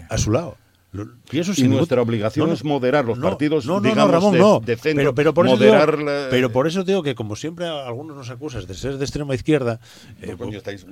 a 0.09 0.19
su 0.19 0.31
lado. 0.31 0.57
Y, 1.33 1.39
eso 1.39 1.53
y 1.57 1.69
nuestra 1.69 2.01
obligación 2.03 2.51
es 2.51 2.65
moderar 2.65 3.05
los 3.05 3.19
partidos, 3.19 3.67
no, 3.67 3.75
no, 3.75 3.89
digamos, 3.89 4.11
Ramón, 4.11 4.39
no. 4.39 4.63
pero, 4.83 5.15
pero, 5.15 5.35
por 5.35 5.47
eso 5.47 5.57
digo, 5.57 5.75
pero 6.31 6.53
por 6.53 6.67
eso 6.67 6.85
digo 6.85 7.03
que 7.03 7.15
como 7.15 7.37
siempre 7.37 7.67
algunos 7.67 8.17
nos 8.17 8.31
acusan 8.31 8.67
de 8.67 8.75
ser 8.75 8.99
de 8.99 9.05
extrema 9.05 9.35
izquierda, 9.35 9.81
eh, 10.23 10.35
coño, 10.39 10.59
estáis 10.59 10.87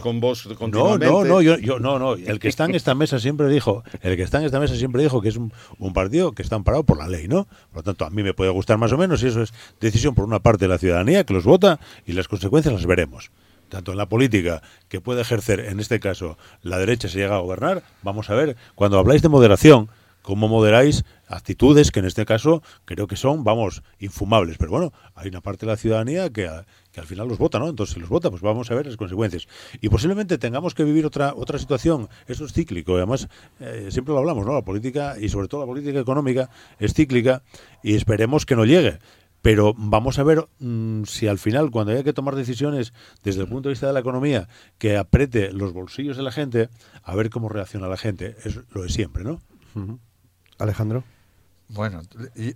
con 0.00 0.20
vos 0.20 0.48
continuamente. 0.58 1.06
No, 1.06 1.24
no, 1.24 1.42
yo, 1.42 1.58
yo, 1.58 1.78
no, 1.78 1.98
no. 1.98 2.14
El 2.14 2.38
que 2.38 2.48
está 2.48 2.64
en 2.64 2.74
esta 2.74 2.94
mesa 2.94 3.18
siempre 3.18 3.48
dijo, 3.48 3.82
el 4.00 4.16
que 4.16 4.22
está 4.22 4.38
en 4.38 4.44
esta 4.46 4.60
mesa 4.60 4.76
siempre 4.76 5.02
dijo 5.02 5.20
que 5.20 5.28
es 5.28 5.36
un, 5.36 5.52
un 5.78 5.92
partido 5.92 6.32
que 6.32 6.42
está 6.42 6.56
amparado 6.56 6.84
por 6.84 6.98
la 6.98 7.08
ley, 7.08 7.28
¿no? 7.28 7.46
Por 7.72 7.76
lo 7.76 7.82
tanto, 7.82 8.04
a 8.04 8.10
mí 8.10 8.22
me 8.22 8.34
puede 8.34 8.50
gustar 8.50 8.78
más 8.78 8.92
o 8.92 8.98
menos 8.98 9.22
y 9.22 9.28
eso 9.28 9.42
es 9.42 9.52
decisión 9.80 10.14
por 10.14 10.24
una 10.24 10.40
parte 10.40 10.64
de 10.64 10.68
la 10.68 10.78
ciudadanía 10.78 11.24
que 11.24 11.34
los 11.34 11.44
vota 11.44 11.80
y 12.06 12.12
las 12.12 12.28
consecuencias 12.28 12.74
las 12.74 12.86
veremos 12.86 13.30
tanto 13.70 13.92
en 13.92 13.98
la 13.98 14.08
política 14.08 14.62
que 14.88 15.00
puede 15.00 15.22
ejercer, 15.22 15.60
en 15.60 15.80
este 15.80 16.00
caso, 16.00 16.36
la 16.62 16.78
derecha 16.78 17.08
se 17.08 17.18
llega 17.18 17.36
a 17.36 17.40
gobernar, 17.40 17.82
vamos 18.02 18.28
a 18.28 18.34
ver, 18.34 18.56
cuando 18.74 18.98
habláis 18.98 19.22
de 19.22 19.30
moderación, 19.30 19.88
cómo 20.22 20.48
moderáis 20.48 21.04
actitudes 21.28 21.90
que 21.90 22.00
en 22.00 22.06
este 22.06 22.26
caso 22.26 22.62
creo 22.84 23.06
que 23.06 23.16
son, 23.16 23.44
vamos, 23.44 23.82
infumables. 23.98 24.58
Pero 24.58 24.70
bueno, 24.70 24.92
hay 25.14 25.28
una 25.28 25.40
parte 25.40 25.66
de 25.66 25.72
la 25.72 25.76
ciudadanía 25.76 26.30
que, 26.30 26.48
que 26.92 27.00
al 27.00 27.06
final 27.06 27.28
los 27.28 27.38
vota, 27.38 27.58
¿no? 27.58 27.68
Entonces, 27.68 27.94
si 27.94 28.00
los 28.00 28.08
vota, 28.08 28.30
pues 28.30 28.42
vamos 28.42 28.70
a 28.70 28.74
ver 28.74 28.86
las 28.86 28.96
consecuencias. 28.96 29.48
Y 29.80 29.88
posiblemente 29.88 30.38
tengamos 30.38 30.74
que 30.74 30.84
vivir 30.84 31.06
otra 31.06 31.32
otra 31.34 31.58
situación. 31.58 32.08
Eso 32.26 32.44
es 32.44 32.52
cíclico. 32.52 32.96
Además, 32.96 33.28
eh, 33.60 33.88
siempre 33.90 34.12
lo 34.12 34.20
hablamos, 34.20 34.44
¿no? 34.44 34.54
La 34.54 34.62
política, 34.62 35.16
y 35.18 35.28
sobre 35.28 35.48
todo 35.48 35.60
la 35.60 35.66
política 35.66 36.00
económica, 36.00 36.50
es 36.78 36.94
cíclica 36.94 37.42
y 37.82 37.94
esperemos 37.94 38.44
que 38.44 38.56
no 38.56 38.64
llegue 38.64 38.98
pero 39.42 39.74
vamos 39.76 40.18
a 40.18 40.22
ver 40.22 40.46
mm, 40.58 41.04
si 41.04 41.26
al 41.26 41.38
final, 41.38 41.70
cuando 41.70 41.92
haya 41.92 42.04
que 42.04 42.12
tomar 42.12 42.34
decisiones 42.34 42.92
desde 43.22 43.42
el 43.42 43.48
punto 43.48 43.68
de 43.68 43.74
vista 43.74 43.86
de 43.86 43.92
la 43.92 44.00
economía, 44.00 44.48
que 44.78 44.96
apriete 44.96 45.52
los 45.52 45.72
bolsillos 45.72 46.16
de 46.16 46.22
la 46.22 46.32
gente, 46.32 46.68
a 47.02 47.14
ver 47.14 47.30
cómo 47.30 47.48
reacciona 47.48 47.88
la 47.88 47.96
gente. 47.96 48.36
Es 48.44 48.60
lo 48.70 48.82
de 48.82 48.90
siempre, 48.90 49.24
¿no? 49.24 49.40
Alejandro. 50.58 51.04
Bueno, 51.68 52.02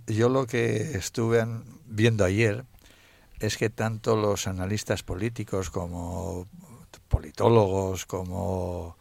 yo 0.07 0.29
lo 0.29 0.45
que 0.45 0.97
estuve 0.97 1.45
viendo 1.85 2.25
ayer 2.25 2.65
es 3.39 3.57
que 3.57 3.69
tanto 3.69 4.15
los 4.15 4.47
analistas 4.47 5.03
políticos 5.03 5.69
como 5.69 6.47
politólogos, 7.07 8.05
como 8.05 8.97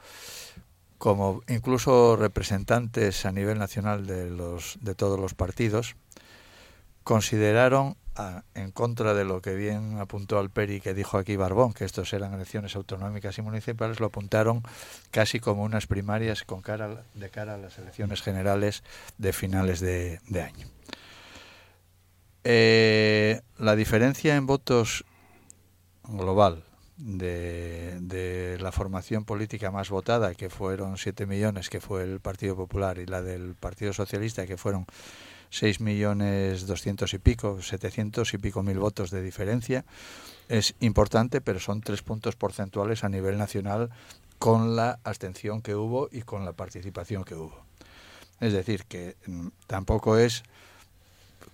como 0.98 1.42
incluso 1.48 2.16
representantes 2.16 3.26
a 3.26 3.32
nivel 3.32 3.58
nacional 3.58 4.06
de 4.06 4.30
los 4.30 4.78
de 4.80 4.94
todos 4.94 5.20
los 5.20 5.34
partidos 5.34 5.96
consideraron, 7.04 7.96
en 8.54 8.70
contra 8.70 9.12
de 9.14 9.24
lo 9.24 9.42
que 9.42 9.54
bien 9.54 9.98
apuntó 9.98 10.38
Alperi, 10.38 10.80
que 10.80 10.94
dijo 10.94 11.18
aquí 11.18 11.36
Barbón, 11.36 11.74
que 11.74 11.84
estos 11.84 12.12
eran 12.12 12.32
elecciones 12.32 12.74
autonómicas 12.76 13.36
y 13.38 13.42
municipales, 13.42 14.00
lo 14.00 14.06
apuntaron 14.06 14.62
casi 15.10 15.38
como 15.38 15.62
unas 15.62 15.86
primarias 15.86 16.44
con 16.44 16.62
cara, 16.62 17.04
de 17.14 17.30
cara 17.30 17.54
a 17.54 17.58
las 17.58 17.78
elecciones 17.78 18.22
generales 18.22 18.82
de 19.18 19.32
finales 19.32 19.80
de, 19.80 20.20
año. 20.34 20.66
Eh, 22.44 23.40
la 23.58 23.76
diferencia 23.76 24.36
en 24.36 24.46
votos 24.46 25.04
global 26.04 26.62
de, 26.96 27.98
de, 28.00 28.58
la 28.60 28.70
formación 28.70 29.24
política 29.24 29.70
más 29.70 29.90
votada, 29.90 30.34
que 30.34 30.50
fueron 30.50 30.96
7 30.96 31.26
millones, 31.26 31.68
que 31.68 31.80
fue 31.80 32.04
el 32.04 32.20
Partido 32.20 32.54
Popular, 32.54 32.98
y 32.98 33.06
la 33.06 33.22
del 33.22 33.54
Partido 33.54 33.92
Socialista, 33.92 34.46
que 34.46 34.56
fueron 34.56 34.86
6 35.54 35.80
millones 35.80 36.66
doscientos 36.66 37.14
y 37.14 37.18
pico, 37.18 37.62
700 37.62 38.34
y 38.34 38.38
pico 38.38 38.64
mil 38.64 38.80
votos 38.80 39.12
de 39.12 39.22
diferencia. 39.22 39.84
Es 40.48 40.74
importante, 40.80 41.40
pero 41.40 41.60
son 41.60 41.80
tres 41.80 42.02
puntos 42.02 42.34
porcentuales 42.34 43.04
a 43.04 43.08
nivel 43.08 43.38
nacional 43.38 43.90
con 44.40 44.74
la 44.74 44.98
abstención 45.04 45.62
que 45.62 45.76
hubo 45.76 46.08
y 46.10 46.22
con 46.22 46.44
la 46.44 46.54
participación 46.54 47.22
que 47.22 47.36
hubo. 47.36 47.64
Es 48.40 48.52
decir, 48.52 48.84
que 48.86 49.14
mm, 49.28 49.48
tampoco 49.68 50.18
es 50.18 50.42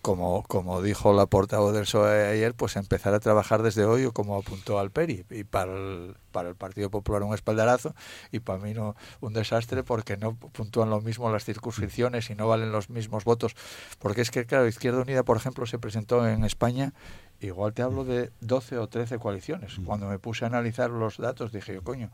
como, 0.03 0.43
como 0.45 0.83
dijo 0.83 1.13
la 1.13 1.27
portavoz 1.27 1.73
del 1.73 1.83
PSOE 1.83 2.29
ayer, 2.29 2.55
pues 2.55 2.77
empezar 2.77 3.15
a 3.15 3.21
trabajar 3.21 3.63
desde 3.63 3.85
hoy, 3.85 4.05
o 4.05 4.13
como 4.13 4.37
apuntó 4.37 4.79
Alperi, 4.79 5.25
y 5.31 5.45
para 5.45 5.73
el, 5.73 6.17
para 6.33 6.49
el 6.49 6.57
Partido 6.57 6.91
Popular 6.91 7.23
un 7.23 7.35
espaldarazo, 7.35 7.95
y 8.33 8.41
para 8.41 8.59
mí 8.59 8.75
no 8.75 8.97
un 9.21 9.33
desastre, 9.33 9.83
porque 9.83 10.17
no 10.17 10.35
puntúan 10.35 10.91
lo 10.91 11.01
mismo 11.01 11.31
las 11.31 11.45
circunscripciones 11.45 12.31
y 12.31 12.35
no 12.35 12.49
valen 12.49 12.73
los 12.73 12.91
mismos 12.91 13.25
votos. 13.25 13.55
Porque 13.99 14.23
es 14.23 14.31
que, 14.31 14.47
claro, 14.47 14.67
Izquierda 14.67 15.01
Unida, 15.01 15.23
por 15.23 15.37
ejemplo, 15.37 15.67
se 15.67 15.79
presentó 15.79 16.27
en 16.27 16.45
España, 16.45 16.93
igual 17.41 17.73
te 17.73 17.83
hablo 17.83 18.05
de 18.05 18.31
12 18.41 18.79
o 18.79 18.89
13 18.89 19.19
coaliciones. 19.19 19.79
Mm. 19.79 19.85
Cuando 19.85 20.09
me 20.09 20.19
puse 20.19 20.45
a 20.45 20.49
analizar 20.49 20.91
los 20.91 21.17
datos, 21.17 21.53
dije 21.53 21.75
yo, 21.75 21.83
coño, 21.83 22.11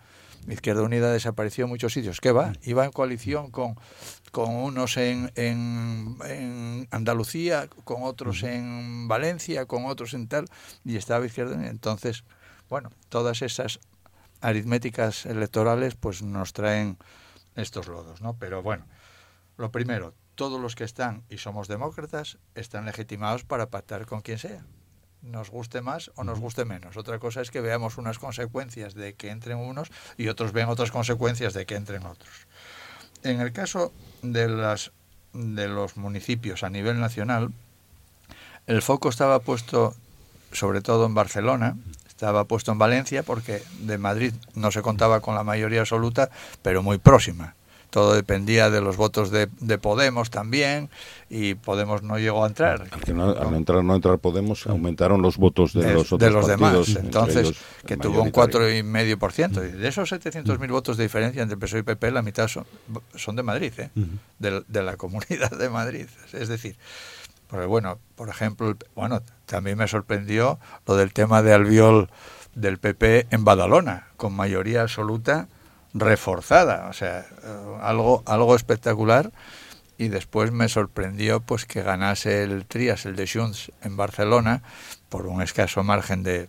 Izquierda 0.49 0.83
Unida 0.83 1.13
desapareció 1.13 1.65
en 1.65 1.71
muchos 1.71 1.93
sitios. 1.93 2.21
¿Qué 2.21 2.33
va? 2.33 2.53
Iba 2.63 2.85
en 2.85 2.93
coalición 2.93 3.51
con, 3.51 3.77
con 4.31 4.55
unos 4.55 4.97
en, 4.97 5.33
en, 5.35 6.87
Andalucía, 6.91 7.69
con 7.85 8.03
otros 8.03 8.43
en 8.43 9.09
Valencia, 9.09 9.67
con 9.67 9.87
otros 9.87 10.15
en 10.15 10.29
tal, 10.29 10.47
y 10.85 10.97
estaba 10.97 11.27
Izquierda 11.27 11.57
Unida. 11.57 11.71
Entonces, 11.71 12.25
bueno, 12.69 12.91
todas 13.09 13.43
esas 13.43 13.81
aritméticas 14.41 15.27
electorales 15.27 15.95
pues 15.97 16.23
nos 16.23 16.53
traen 16.53 16.99
estos 17.57 17.89
lodos, 17.89 18.21
¿no? 18.21 18.35
Pero 18.39 18.63
bueno, 18.63 18.87
lo 19.57 19.73
primero, 19.73 20.15
todos 20.35 20.61
los 20.61 20.75
que 20.75 20.85
están 20.85 21.25
y 21.31 21.39
somos 21.39 21.67
demócratas 21.67 22.39
están 22.55 22.85
legitimados 22.85 23.45
para 23.45 23.71
pactar 23.71 24.07
con 24.07 24.21
quien 24.21 24.39
sea 24.39 24.65
nos 25.27 25.51
guste 25.51 25.81
más 25.81 26.11
o 26.17 26.25
nos 26.25 26.41
guste 26.41 26.65
menos. 26.65 26.97
Otra 26.97 27.19
cosa 27.19 27.41
es 27.41 27.51
que 27.51 27.61
veamos 27.61 27.99
unas 27.99 28.19
consecuencias 28.19 28.95
de 28.95 29.15
que 29.15 29.31
entren 29.31 29.59
unos 29.59 29.91
y 30.17 30.29
otros 30.29 30.53
vean 30.53 30.69
otras 30.69 30.91
consecuencias 30.91 31.55
de 31.55 31.67
que 31.67 31.75
entren 31.75 32.07
otros. 32.07 32.47
En 33.23 33.41
el 33.41 33.53
caso 33.53 33.93
de 34.23 34.49
las 34.49 34.93
de 35.33 35.69
los 35.69 35.99
municipios 35.99 36.63
a 36.63 36.71
nivel 36.71 36.99
nacional, 36.99 37.53
el 38.67 38.81
foco 38.81 39.11
estaba 39.11 39.41
puesto 39.41 39.95
sobre 40.53 40.81
todo 40.81 41.05
en 41.05 41.15
Barcelona, 41.15 41.77
estaba 42.09 42.45
puesto 42.45 42.73
en 42.73 42.79
Valencia 42.79 43.23
porque 43.23 43.63
de 43.81 43.99
Madrid 43.99 44.33
no 44.55 44.71
se 44.71 44.81
contaba 44.81 45.21
con 45.21 45.35
la 45.35 45.45
mayoría 45.45 45.81
absoluta, 45.81 46.31
pero 46.63 46.83
muy 46.83 46.99
próxima 46.99 47.55
todo 47.97 48.13
dependía 48.13 48.69
de 48.69 48.83
los 48.83 48.99
votos 48.99 49.31
de, 49.31 49.49
Podemos 49.79 50.29
también 50.29 50.91
y 51.31 51.55
Podemos 51.55 52.03
no 52.03 52.19
llegó 52.19 52.45
a 52.45 52.47
entrar. 52.47 52.83
Al, 52.83 53.55
entrar 53.55 53.83
no 53.83 53.95
entrar 53.95 54.19
Podemos 54.19 54.67
aumentaron 54.67 55.23
los 55.23 55.39
votos 55.39 55.73
de, 55.73 55.95
los 55.95 56.13
otros 56.13 56.21
de 56.21 56.31
los 56.31 56.47
demás. 56.47 56.91
Entonces, 56.91 57.55
que 57.87 57.97
tuvo 57.97 58.21
un 58.21 58.31
4,5%. 58.31 59.67
Y 59.67 59.79
de 59.79 59.89
esos 59.89 60.13
700.000 60.13 60.71
votos 60.71 60.99
de 60.99 61.05
diferencia 61.05 61.43
entre 61.43 61.57
PSOE 61.57 61.81
y 61.81 61.83
PP, 61.85 62.11
la 62.11 62.21
mitad 62.21 62.49
son, 62.49 62.67
son 63.15 63.35
de 63.35 63.43
Madrid, 63.43 63.73
¿eh? 63.79 63.89
de, 64.41 64.63
de 64.69 64.83
la 64.83 64.99
comunidad 64.99 65.53
de 65.53 65.71
Madrid. 65.71 66.07
Es 66.35 66.49
decir, 66.49 66.77
porque 67.49 67.65
bueno, 67.65 67.99
por 68.15 68.29
ejemplo, 68.29 68.77
bueno, 68.95 69.23
también 69.47 69.79
me 69.79 69.89
sorprendió 69.89 70.59
lo 70.87 70.97
del 70.97 71.15
tema 71.15 71.41
de 71.41 71.55
Albiol 71.55 72.11
del 72.55 72.77
PP 72.77 73.29
en 73.31 73.45
Badalona, 73.47 74.09
con 74.19 74.35
mayoría 74.35 74.83
absoluta 74.83 75.49
reforzada, 75.99 76.89
o 76.89 76.93
sea, 76.93 77.21
eh, 77.21 77.77
algo, 77.81 78.23
algo 78.27 78.55
espectacular. 78.55 79.33
Y 79.99 80.09
después 80.09 80.53
me 80.53 80.69
sorprendió 80.69 81.41
pues 81.41 81.65
que 81.65 81.83
ganase 81.83 82.43
el 82.43 82.67
Trias, 82.67 83.07
el 83.07 83.17
de 83.17 83.27
Junts, 83.27 83.73
en 83.83 83.97
Barcelona, 83.97 84.63
por 85.09 85.27
un 85.27 85.41
escaso 85.41 85.83
margen 85.83 86.23
de 86.23 86.49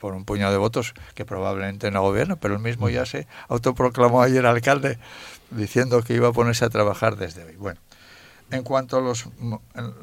por 0.00 0.14
un 0.14 0.24
puñado 0.24 0.52
de 0.52 0.58
votos 0.58 0.94
que 1.14 1.26
probablemente 1.26 1.90
no 1.90 2.00
gobierna, 2.00 2.36
pero 2.36 2.54
él 2.54 2.60
mismo 2.60 2.88
ya 2.88 3.04
se 3.04 3.26
autoproclamó 3.48 4.22
ayer 4.22 4.46
alcalde 4.46 4.98
diciendo 5.50 6.02
que 6.02 6.14
iba 6.14 6.28
a 6.28 6.32
ponerse 6.32 6.64
a 6.64 6.70
trabajar 6.70 7.16
desde 7.16 7.44
hoy. 7.44 7.56
Bueno, 7.56 7.80
en 8.50 8.62
cuanto 8.62 8.96
a 8.96 9.00
los, 9.00 9.28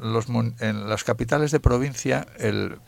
los 0.00 0.26
en 0.60 0.88
las 0.88 1.04
capitales 1.04 1.50
de 1.50 1.60
provincia, 1.60 2.26
el, 2.38 2.78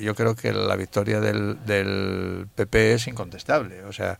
yo 0.00 0.14
creo 0.14 0.34
que 0.34 0.52
la 0.52 0.76
victoria 0.76 1.20
del, 1.20 1.58
del 1.66 2.48
PP 2.54 2.94
es 2.94 3.06
incontestable. 3.08 3.84
O 3.84 3.92
sea, 3.92 4.18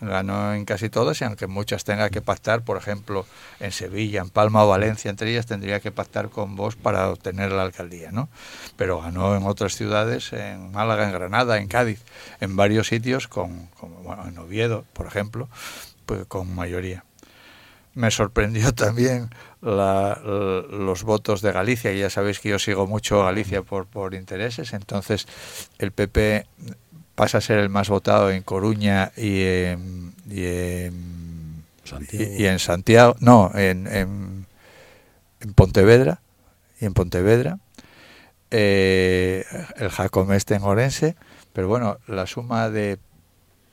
ganó 0.00 0.52
en 0.54 0.64
casi 0.64 0.90
todas 0.90 1.20
y 1.20 1.24
aunque 1.24 1.46
muchas 1.46 1.84
tenga 1.84 2.10
que 2.10 2.20
pactar, 2.20 2.62
por 2.62 2.76
ejemplo, 2.76 3.26
en 3.60 3.72
Sevilla, 3.72 4.20
en 4.20 4.30
Palma 4.30 4.64
o 4.64 4.68
Valencia, 4.68 5.10
entre 5.10 5.30
ellas 5.30 5.46
tendría 5.46 5.80
que 5.80 5.90
pactar 5.90 6.28
con 6.28 6.56
vos 6.56 6.76
para 6.76 7.08
obtener 7.08 7.52
la 7.52 7.62
alcaldía, 7.62 8.10
¿no? 8.12 8.28
Pero 8.76 9.00
ganó 9.00 9.36
en 9.36 9.44
otras 9.44 9.74
ciudades, 9.74 10.32
en 10.32 10.72
Málaga, 10.72 11.06
en 11.06 11.12
Granada, 11.12 11.58
en 11.58 11.68
Cádiz, 11.68 12.02
en 12.40 12.56
varios 12.56 12.88
sitios, 12.88 13.28
con, 13.28 13.68
bueno, 14.02 14.28
en 14.28 14.36
Oviedo, 14.38 14.84
por 14.92 15.06
ejemplo, 15.06 15.48
pues 16.04 16.26
con 16.26 16.54
mayoría. 16.54 17.04
Me 17.94 18.10
sorprendió 18.10 18.72
también 18.74 19.30
los 19.62 21.02
votos 21.02 21.40
de 21.40 21.52
Galicia, 21.52 21.92
y 21.92 22.00
ya 22.00 22.10
sabéis 22.10 22.38
que 22.40 22.50
yo 22.50 22.58
sigo 22.58 22.86
mucho 22.86 23.24
Galicia 23.24 23.62
por, 23.62 23.86
por 23.86 24.14
intereses, 24.14 24.74
entonces 24.74 25.26
el 25.78 25.92
PP 25.92 26.46
pasa 27.16 27.38
a 27.38 27.40
ser 27.40 27.58
el 27.58 27.70
más 27.70 27.88
votado 27.88 28.30
en 28.30 28.42
Coruña 28.42 29.10
y 29.16 29.42
en, 29.42 30.14
y 30.30 30.44
en, 30.44 31.64
Santiago. 31.82 32.24
Y, 32.38 32.46
en 32.46 32.58
Santiago, 32.58 33.16
no, 33.18 33.50
en, 33.54 33.86
en, 33.88 34.46
Pontevedra, 35.54 36.20
y 36.80 36.84
en 36.84 36.94
Pontevedra, 36.94 37.58
eh, 38.50 39.44
el 39.76 39.88
Jacomeste 39.88 40.54
en 40.54 40.62
Orense, 40.62 41.16
pero 41.52 41.68
bueno, 41.68 41.98
la 42.06 42.26
suma 42.26 42.68
de 42.68 42.98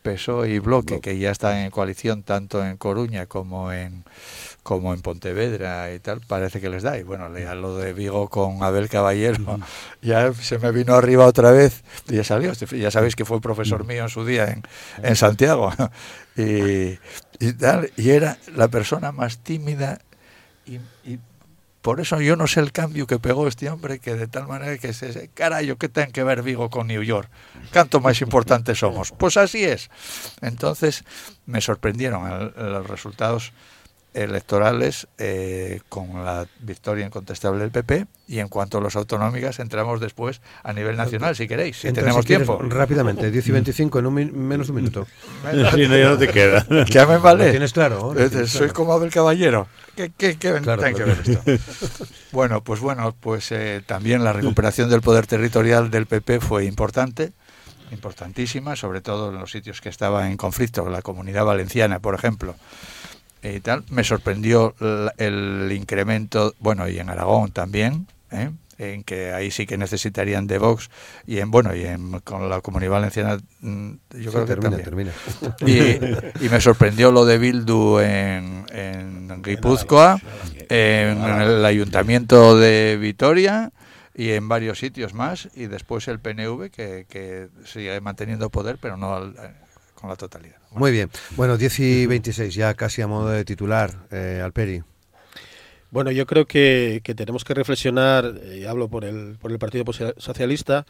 PSOE 0.03 0.49
y 0.49 0.59
Bloque, 0.59 0.99
que 0.99 1.17
ya 1.17 1.31
están 1.31 1.57
en 1.57 1.71
coalición 1.71 2.23
tanto 2.23 2.63
en 2.63 2.77
Coruña 2.77 3.25
como 3.25 3.71
en 3.71 4.03
como 4.61 4.93
en 4.93 5.01
Pontevedra 5.01 5.93
y 5.93 5.99
tal, 5.99 6.21
parece 6.21 6.61
que 6.61 6.69
les 6.69 6.83
da. 6.83 6.97
Y 6.97 7.03
bueno, 7.03 7.37
ya 7.37 7.53
lo 7.53 7.77
de 7.77 7.93
Vigo 7.93 8.29
con 8.29 8.63
Abel 8.63 8.89
Caballero, 8.89 9.59
ya 10.01 10.33
se 10.33 10.57
me 10.57 10.71
vino 10.71 10.93
arriba 10.95 11.25
otra 11.25 11.51
vez 11.51 11.83
y 12.09 12.15
ya 12.15 12.23
salió. 12.23 12.51
Este 12.51 12.79
ya 12.79 12.89
sabéis 12.89 13.15
que 13.15 13.25
fue 13.25 13.41
profesor 13.41 13.85
mío 13.85 14.03
en 14.03 14.09
su 14.09 14.25
día 14.25 14.45
en, 14.45 14.63
en 15.01 15.15
Santiago. 15.15 15.73
y, 16.37 16.97
y, 17.39 17.53
tal, 17.59 17.91
y 17.97 18.09
era 18.09 18.37
la 18.55 18.69
persona 18.69 19.11
más 19.11 19.39
tímida 19.39 19.99
y, 20.65 20.79
y, 21.03 21.19
por 21.83 21.99
eso 21.99 22.21
yo 22.21 22.37
no 22.37 22.47
sé 22.47 22.61
el 22.61 22.71
cambio 22.71 23.05
que 23.05 23.19
pegó 23.19 23.45
este 23.45 23.69
hombre, 23.69 23.99
que 23.99 24.15
de 24.15 24.27
tal 24.27 24.47
manera 24.47 24.77
que 24.77 24.93
se 24.93 25.29
carajo, 25.33 25.77
¿qué 25.77 25.89
tiene 25.89 26.13
que 26.13 26.23
ver 26.23 26.41
Vigo 26.41 26.69
con 26.69 26.87
New 26.87 27.03
York? 27.03 27.29
¿Cuánto 27.73 27.99
más 27.99 28.21
importantes 28.21 28.79
somos? 28.79 29.11
Pues 29.11 29.35
así 29.35 29.65
es. 29.65 29.89
Entonces 30.41 31.03
me 31.45 31.59
sorprendieron 31.59 32.53
los 32.55 32.87
resultados 32.87 33.51
electorales 34.13 35.07
eh, 35.17 35.81
con 35.89 36.23
la 36.23 36.45
victoria 36.59 37.05
incontestable 37.05 37.61
del 37.61 37.71
PP 37.71 38.05
y 38.27 38.39
en 38.39 38.47
cuanto 38.47 38.77
a 38.77 38.81
las 38.81 38.95
autonómicas 38.95 39.59
entramos 39.59 39.99
después 39.99 40.41
a 40.63 40.73
nivel 40.73 40.95
nacional 40.95 41.35
si 41.35 41.47
queréis 41.47 41.77
si 41.77 41.91
tenemos 41.91 42.25
tiempo. 42.25 42.59
rápidamente 42.61 43.31
10 43.31 43.47
y 43.47 43.51
25 43.51 43.99
en 43.99 44.05
un 44.05 44.47
menos 44.47 44.67
de 44.67 44.71
un 44.71 44.75
minuto. 44.75 45.07
Si 45.73 45.87
no 45.87 45.97
ya 45.97 46.09
no 46.09 46.17
te 46.17 46.27
queda. 46.27 46.65
Ya 46.89 47.05
me 47.05 47.17
vale. 47.17 47.51
Tienes 47.51 47.73
claro 47.73 48.13
soy 48.47 48.69
como 48.69 48.93
Abel 48.93 49.11
Caballero. 49.11 49.67
¿Qué, 49.95 50.11
qué, 50.17 50.37
qué 50.37 50.61
que 50.61 51.03
ver 51.03 51.19
esto? 51.25 51.41
bueno 52.31 52.63
pues 52.63 52.79
bueno 52.79 53.15
pues 53.19 53.51
eh, 53.51 53.81
también 53.85 54.23
la 54.23 54.33
recuperación 54.33 54.89
del 54.89 55.01
poder 55.01 55.27
territorial 55.27 55.91
del 55.91 56.05
PP 56.05 56.39
fue 56.39 56.65
importante 56.65 57.31
importantísima 57.91 58.75
sobre 58.75 59.01
todo 59.01 59.29
en 59.29 59.39
los 59.39 59.51
sitios 59.51 59.81
que 59.81 59.89
estaban 59.89 60.31
en 60.31 60.37
conflicto 60.37 60.89
la 60.89 61.01
comunidad 61.01 61.45
valenciana 61.45 61.99
por 61.99 62.15
ejemplo 62.15 62.55
y 63.43 63.59
tal, 63.59 63.83
me 63.89 64.03
sorprendió 64.03 64.75
el, 65.17 65.71
incremento, 65.71 66.53
bueno, 66.59 66.87
y 66.87 66.99
en 66.99 67.09
Aragón 67.09 67.51
también, 67.51 68.07
¿eh? 68.31 68.49
en 68.77 69.03
que 69.03 69.33
ahí 69.33 69.51
sí 69.51 69.65
que 69.65 69.77
necesitarían 69.77 70.47
de 70.47 70.57
Vox 70.57 70.89
y 71.27 71.39
en 71.39 71.51
bueno 71.51 71.75
y 71.75 71.85
en, 71.85 72.19
con 72.21 72.49
la 72.49 72.61
comunidad 72.61 72.91
valenciana 72.91 73.37
mm, 73.61 73.91
yo 74.19 74.31
creo 74.31 74.45
que 74.45 74.55
también. 74.55 74.83
termina. 74.83 75.11
Y, 76.41 76.49
me 76.49 76.59
sorprendió 76.59 77.11
lo 77.11 77.25
de 77.25 77.37
Bildu 77.37 77.99
en, 77.99 78.65
en 78.71 79.41
Guipúzcoa 79.43 80.19
en 80.69 81.23
el 81.23 81.65
ayuntamiento 81.65 82.57
de 82.57 82.97
Vitoria 82.99 83.71
y 84.15 84.31
en 84.31 84.47
varios 84.47 84.79
sitios 84.79 85.13
más 85.13 85.49
y 85.55 85.67
después 85.67 86.07
el 86.07 86.19
PNV 86.19 86.69
que, 86.71 87.05
que 87.09 87.49
sigue 87.65 87.99
manteniendo 88.01 88.49
poder 88.49 88.77
pero 88.79 88.97
no 88.97 89.15
al, 89.15 89.35
con 90.03 90.09
la 90.09 90.17
totalidad. 90.17 90.57
Muy 90.71 90.91
bien. 90.91 91.09
Bueno, 91.37 91.55
10 91.55 91.79
y 91.79 92.05
26, 92.07 92.53
ya 92.53 92.73
casi 92.73 93.01
a 93.01 93.07
modo 93.07 93.29
de 93.29 93.45
titular, 93.45 93.89
eh, 94.11 94.41
Alperi. 94.43 94.83
Bueno, 95.91 96.11
yo 96.11 96.25
creo 96.25 96.45
que, 96.45 97.01
tenemos 97.15 97.45
que 97.45 97.53
reflexionar, 97.53 98.33
y 98.53 98.63
eh, 98.63 98.67
hablo 98.67 98.89
por 98.89 99.05
el, 99.05 99.37
por 99.39 99.53
el 99.53 99.59
Partido 99.59 99.85
Socialista, 100.17 100.85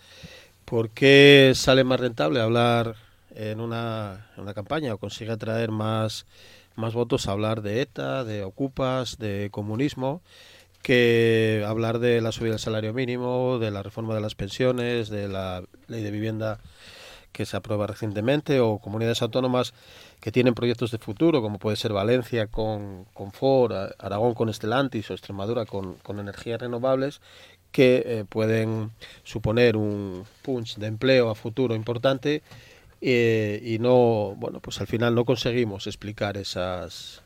por 0.65 0.89
qué 0.89 1.51
sale 1.53 1.83
más 1.83 1.99
rentable 1.99 2.41
hablar 2.41 2.95
en 3.35 3.59
una, 3.59 4.31
en 4.35 4.41
una 4.41 4.55
campaña 4.55 4.95
o 4.95 4.97
consigue 4.97 5.31
atraer 5.31 5.69
más, 5.69 6.25
más 6.75 6.95
votos 6.95 7.27
a 7.27 7.33
hablar 7.33 7.61
de 7.61 7.81
ETA, 7.81 8.23
de 8.23 8.43
Ocupas, 8.43 9.19
de 9.19 9.49
comunismo, 9.51 10.23
que 10.81 11.63
hablar 11.67 11.99
de 11.99 12.19
la 12.19 12.31
subida 12.31 12.53
del 12.53 12.59
salario 12.59 12.95
mínimo, 12.95 13.59
de 13.59 13.69
la 13.69 13.83
reforma 13.83 14.15
de 14.15 14.21
las 14.21 14.33
pensiones, 14.33 15.09
de 15.09 15.27
la 15.27 15.61
ley 15.87 16.01
de 16.01 16.09
vivienda 16.09 16.57
que 17.33 17.45
se 17.45 17.57
aprueba 17.57 17.87
recientemente 17.87 18.61
o 18.61 18.77
comunidades 18.77 19.21
autónomas 19.21 19.73
que 20.21 20.31
tienen 20.31 20.53
proyectos 20.53 20.91
de 20.91 20.99
futuro, 20.99 21.41
como 21.41 21.59
puede 21.59 21.75
ser 21.75 21.91
Valencia 21.91 22.47
con, 22.47 23.05
con 23.13 23.33
Ford, 23.33 23.73
Aragón 23.99 24.35
con 24.35 24.47
Estelantis 24.47 25.09
o 25.11 25.13
Extremadura 25.13 25.65
con, 25.65 25.95
con 25.95 26.19
energías 26.19 26.61
renovables, 26.61 27.19
que 27.73 28.03
eh, 28.05 28.25
pueden 28.29 28.91
suponer 29.23 29.75
un 29.75 30.25
punch 30.43 30.77
de 30.77 30.87
empleo 30.87 31.29
a 31.29 31.35
futuro 31.35 31.75
importante 31.75 32.43
eh, 33.01 33.59
y 33.61 33.79
no, 33.79 34.35
bueno, 34.37 34.61
pues 34.61 34.79
al 34.79 34.87
final 34.87 35.13
no 35.13 35.25
conseguimos 35.25 35.87
explicar 35.87 36.37
esas, 36.37 37.21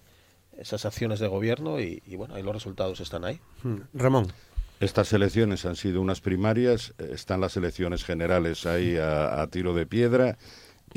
esas 0.58 0.86
acciones 0.86 1.20
de 1.20 1.28
gobierno 1.28 1.80
y, 1.80 2.02
bueno, 2.15 2.34
ahí 2.34 2.41
los 2.41 2.56
resultados 2.56 3.00
están 3.00 3.26
ahí. 3.26 3.39
Hmm. 3.62 3.82
Ramón. 3.93 4.34
Estas 4.80 5.12
elecciones 5.13 5.66
han 5.66 5.76
sido 5.76 6.02
unas 6.02 6.22
primarias, 6.22 6.94
están 7.00 7.42
las 7.42 7.58
elecciones 7.58 8.04
generales 8.04 8.68
ahí 8.68 8.96
a, 8.98 9.48
tiro 9.48 9.74
de 9.74 9.88
piedra 9.88 10.38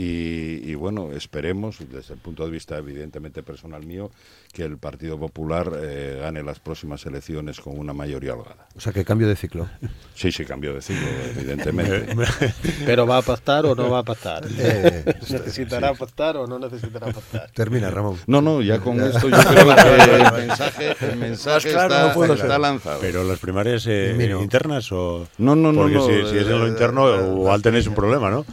y, 0.02 0.74
bueno, 0.76 1.12
esperemos, 1.12 1.76
desde 1.90 2.14
el 2.14 2.20
punto 2.20 2.46
de 2.46 2.50
vista 2.50 2.78
evidentemente 2.78 3.42
personal 3.42 3.84
mío, 3.84 4.10
que 4.50 4.62
el 4.62 4.78
Partido 4.78 5.18
Popular 5.18 5.72
eh, 5.78 6.18
gane 6.22 6.42
las 6.42 6.58
próximas 6.58 7.04
elecciones 7.04 7.60
con 7.60 7.78
una 7.78 7.92
mayoría 7.92 8.32
holgada. 8.32 8.66
O 8.74 8.80
sea, 8.80 8.94
que 8.94 9.04
cambio 9.04 9.28
de 9.28 9.36
ciclo. 9.36 9.68
Sí, 10.14 10.32
sí, 10.32 10.46
cambio 10.46 10.72
de 10.72 10.80
ciclo, 10.80 11.06
evidentemente. 11.36 12.16
Pero 12.86 13.06
va 13.06 13.18
a 13.18 13.22
pactar 13.22 13.66
o 13.66 13.74
no 13.74 13.90
va 13.90 13.98
a 13.98 14.02
pactar. 14.02 14.44
Eh, 14.62 15.04
¿Necesitará 15.30 15.94
pactar 15.94 16.36
o 16.36 16.46
no 16.46 16.58
necesitará 16.58 17.12
pactar? 17.12 17.50
Termina, 17.52 17.90
Ramón. 17.90 18.18
No, 18.26 18.42
no, 18.42 18.60
ya 18.60 18.78
con 18.78 19.00
esto 19.00 19.28
yo 19.28 19.36
creo 19.36 19.74
que 19.74 20.14
el 20.14 20.46
mensaje, 20.46 20.96
el 21.00 21.16
mensaje 21.16 21.68
está, 21.70 22.58
lanzado. 22.58 23.00
Pero 23.00 23.24
las 23.24 23.38
primarias 23.38 23.86
eh, 23.86 24.36
internas 24.40 24.92
o... 24.92 25.26
No, 25.38 25.56
no, 25.56 25.72
no. 25.72 25.82
Porque 25.82 25.98
si, 26.30 26.36
es 26.36 26.46
en 26.46 26.58
lo 26.58 26.68
interno, 26.68 27.32
igual 27.32 27.62
tenéis 27.62 27.86
un 27.86 27.94
problema, 27.94 28.30
¿no? 28.30 28.44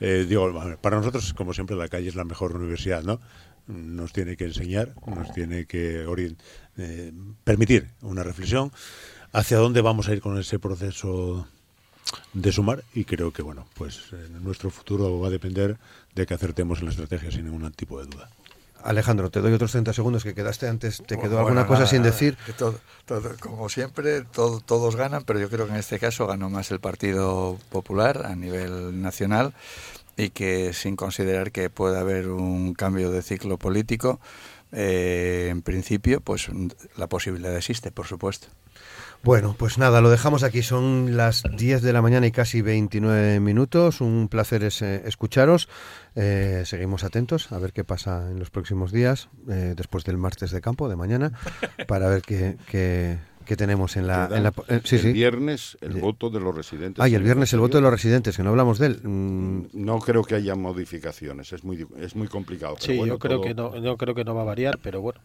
Digo, 0.00 0.78
para 0.80 0.96
nosotros, 0.96 1.32
como 1.34 1.52
siempre, 1.52 1.76
la 1.76 1.88
calle 1.88 2.08
es 2.08 2.14
la 2.14 2.24
mejor 2.24 2.56
universidad, 2.56 3.02
¿no? 3.02 3.20
Nos 3.66 4.12
tiene 4.12 4.36
que 4.36 4.44
enseñar, 4.44 4.94
nos 5.06 5.32
tiene 5.32 5.66
que 5.66 6.06
eh, 6.76 7.12
permitir 7.42 7.88
una 8.02 8.22
reflexión 8.22 8.70
hacia 9.32 9.58
dónde 9.58 9.80
vamos 9.80 10.08
a 10.08 10.12
ir 10.12 10.20
con 10.20 10.38
ese 10.38 10.58
proceso 10.58 11.48
de 12.32 12.52
sumar 12.52 12.84
y 12.94 13.04
creo 13.04 13.32
que 13.32 13.42
bueno 13.42 13.66
pues 13.74 14.12
nuestro 14.40 14.70
futuro 14.70 15.18
va 15.18 15.26
a 15.26 15.30
depender 15.30 15.76
de 16.14 16.24
que 16.24 16.34
acertemos 16.34 16.78
en 16.78 16.84
la 16.84 16.90
estrategia 16.92 17.32
sin 17.32 17.44
ningún 17.44 17.70
tipo 17.72 17.98
de 17.98 18.06
duda. 18.06 18.30
Alejandro, 18.86 19.30
te 19.30 19.40
doy 19.40 19.52
otros 19.52 19.72
30 19.72 19.92
segundos 19.92 20.22
que 20.22 20.34
quedaste 20.34 20.68
antes. 20.68 21.02
¿Te 21.06 21.18
quedó 21.18 21.38
alguna 21.38 21.66
cosa 21.66 21.86
sin 21.86 22.02
decir? 22.02 22.38
como 23.40 23.68
siempre, 23.68 24.22
todos 24.22 24.96
ganan, 24.96 25.24
pero 25.24 25.40
yo 25.40 25.50
creo 25.50 25.66
que 25.66 25.72
en 25.72 25.78
este 25.78 25.98
caso 25.98 26.26
ganó 26.26 26.50
más 26.50 26.70
el 26.70 26.80
Partido 26.80 27.58
Popular 27.70 28.26
a 28.26 28.36
nivel 28.36 29.02
nacional 29.02 29.54
y 30.16 30.30
que 30.30 30.72
sin 30.72 30.96
considerar 30.96 31.52
que 31.52 31.68
pueda 31.68 32.00
haber 32.00 32.28
un 32.28 32.74
cambio 32.74 33.10
de 33.10 33.22
ciclo 33.22 33.58
político, 33.58 34.20
eh, 34.72 35.48
en 35.50 35.62
principio, 35.62 36.20
pues 36.20 36.48
la 36.96 37.06
posibilidad 37.06 37.56
existe, 37.56 37.90
por 37.90 38.06
supuesto. 38.06 38.48
Bueno, 39.22 39.56
pues 39.58 39.78
nada, 39.78 40.00
lo 40.00 40.10
dejamos 40.10 40.42
aquí. 40.42 40.62
Son 40.62 41.16
las 41.16 41.42
10 41.56 41.82
de 41.82 41.92
la 41.92 42.02
mañana 42.02 42.26
y 42.26 42.32
casi 42.32 42.62
29 42.62 43.40
minutos. 43.40 44.00
Un 44.00 44.28
placer 44.28 44.62
es, 44.64 44.82
eh, 44.82 45.02
escucharos. 45.06 45.68
Eh, 46.14 46.62
seguimos 46.64 47.04
atentos 47.04 47.50
a 47.52 47.58
ver 47.58 47.72
qué 47.72 47.84
pasa 47.84 48.30
en 48.30 48.38
los 48.38 48.50
próximos 48.50 48.92
días, 48.92 49.28
después 49.44 50.04
del 50.04 50.16
martes 50.16 50.50
de 50.50 50.60
campo 50.60 50.88
de 50.88 50.96
mañana, 50.96 51.32
para 51.88 52.08
ver 52.08 52.22
qué, 52.22 52.56
qué, 52.70 53.18
que 53.46 53.56
tenemos 53.56 53.96
en 53.96 54.06
la... 54.08 54.28
el 54.28 55.12
viernes 55.12 55.78
el 55.80 55.94
voto 56.00 56.28
de 56.28 56.40
los 56.40 56.54
residentes. 56.54 57.02
Ah, 57.02 57.08
y 57.08 57.14
el 57.14 57.22
viernes 57.22 57.52
el 57.54 57.60
voto 57.60 57.78
de 57.78 57.82
los 57.82 57.90
residentes, 57.90 58.36
que 58.36 58.42
no 58.42 58.50
hablamos 58.50 58.78
de 58.78 58.88
él. 58.88 59.00
Mm. 59.02 59.68
No 59.72 60.00
creo 60.00 60.22
que 60.24 60.34
haya 60.34 60.54
modificaciones, 60.54 61.52
es 61.52 61.64
muy, 61.64 61.86
es 61.98 62.14
muy 62.14 62.28
complicado. 62.28 62.76
sí, 62.78 63.00
yo 63.06 63.18
creo, 63.18 63.40
que 63.40 63.54
no, 63.54 63.78
yo 63.78 63.96
creo 63.96 64.14
que 64.14 64.24
no 64.24 64.34
va 64.34 64.42
a 64.42 64.46
variar, 64.46 64.78
pero 64.82 65.00
bueno, 65.00 65.20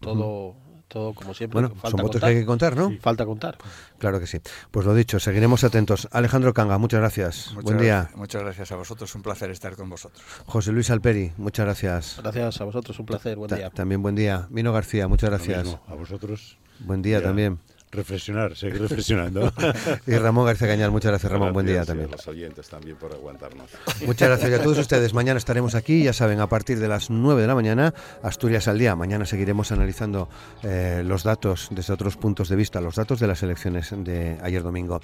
todo... 0.00 0.56
Todo 0.94 1.12
como 1.12 1.34
siempre. 1.34 1.60
Bueno, 1.60 1.74
son 1.82 2.00
votos 2.00 2.20
que 2.20 2.26
hay 2.28 2.34
que 2.36 2.46
contar, 2.46 2.76
¿no? 2.76 2.92
falta 3.00 3.26
contar. 3.26 3.58
Claro 3.98 4.20
que 4.20 4.28
sí. 4.28 4.38
Pues 4.70 4.86
lo 4.86 4.94
dicho, 4.94 5.18
seguiremos 5.18 5.64
atentos. 5.64 6.06
Alejandro 6.12 6.54
Canga, 6.54 6.78
muchas 6.78 7.00
gracias. 7.00 7.52
Buen 7.64 7.78
día. 7.78 8.10
Muchas 8.14 8.44
gracias 8.44 8.70
a 8.70 8.76
vosotros, 8.76 9.12
un 9.16 9.22
placer 9.22 9.50
estar 9.50 9.74
con 9.74 9.90
vosotros. 9.90 10.24
José 10.46 10.70
Luis 10.70 10.90
Alperi, 10.90 11.32
muchas 11.36 11.66
gracias. 11.66 12.20
Gracias 12.22 12.60
a 12.60 12.64
vosotros, 12.64 12.96
un 13.00 13.06
placer, 13.06 13.36
buen 13.36 13.52
día. 13.52 13.70
También 13.70 14.02
buen 14.02 14.14
día. 14.14 14.46
Mino 14.50 14.72
García, 14.72 15.08
muchas 15.08 15.30
gracias. 15.30 15.76
a 15.88 15.94
vosotros. 15.94 16.58
Buen 16.78 17.02
día 17.02 17.20
también. 17.20 17.58
Reflexionar, 17.94 18.56
seguir 18.56 18.80
reflexionando. 18.80 19.52
y 20.06 20.16
Ramón 20.16 20.46
García 20.46 20.68
Cañal, 20.68 20.90
muchas 20.90 21.12
gracias 21.12 21.30
Ramón, 21.30 21.52
buen 21.52 21.66
día 21.66 21.84
también. 21.84 22.08
A 22.08 22.12
los 22.12 22.26
oyentes 22.26 22.68
también 22.68 22.96
por 22.96 23.12
aguantarnos. 23.12 23.70
Muchas 24.06 24.28
gracias 24.28 24.60
a 24.60 24.62
todos 24.62 24.78
ustedes. 24.78 25.14
Mañana 25.14 25.38
estaremos 25.38 25.74
aquí, 25.74 26.02
ya 26.02 26.12
saben, 26.12 26.40
a 26.40 26.48
partir 26.48 26.80
de 26.80 26.88
las 26.88 27.10
9 27.10 27.42
de 27.42 27.46
la 27.46 27.54
mañana, 27.54 27.94
Asturias 28.22 28.68
al 28.68 28.78
día. 28.78 28.96
Mañana 28.96 29.24
seguiremos 29.26 29.70
analizando 29.72 30.28
eh, 30.62 31.02
los 31.04 31.22
datos 31.22 31.68
desde 31.70 31.92
otros 31.92 32.16
puntos 32.16 32.48
de 32.48 32.56
vista, 32.56 32.80
los 32.80 32.96
datos 32.96 33.20
de 33.20 33.26
las 33.26 33.42
elecciones 33.42 33.94
de 33.96 34.38
ayer 34.42 34.62
domingo. 34.62 35.00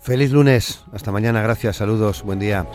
Feliz 0.00 0.30
lunes, 0.30 0.84
hasta 0.92 1.10
mañana, 1.10 1.42
gracias, 1.42 1.76
saludos, 1.76 2.22
buen 2.22 2.38
día. 2.38 2.66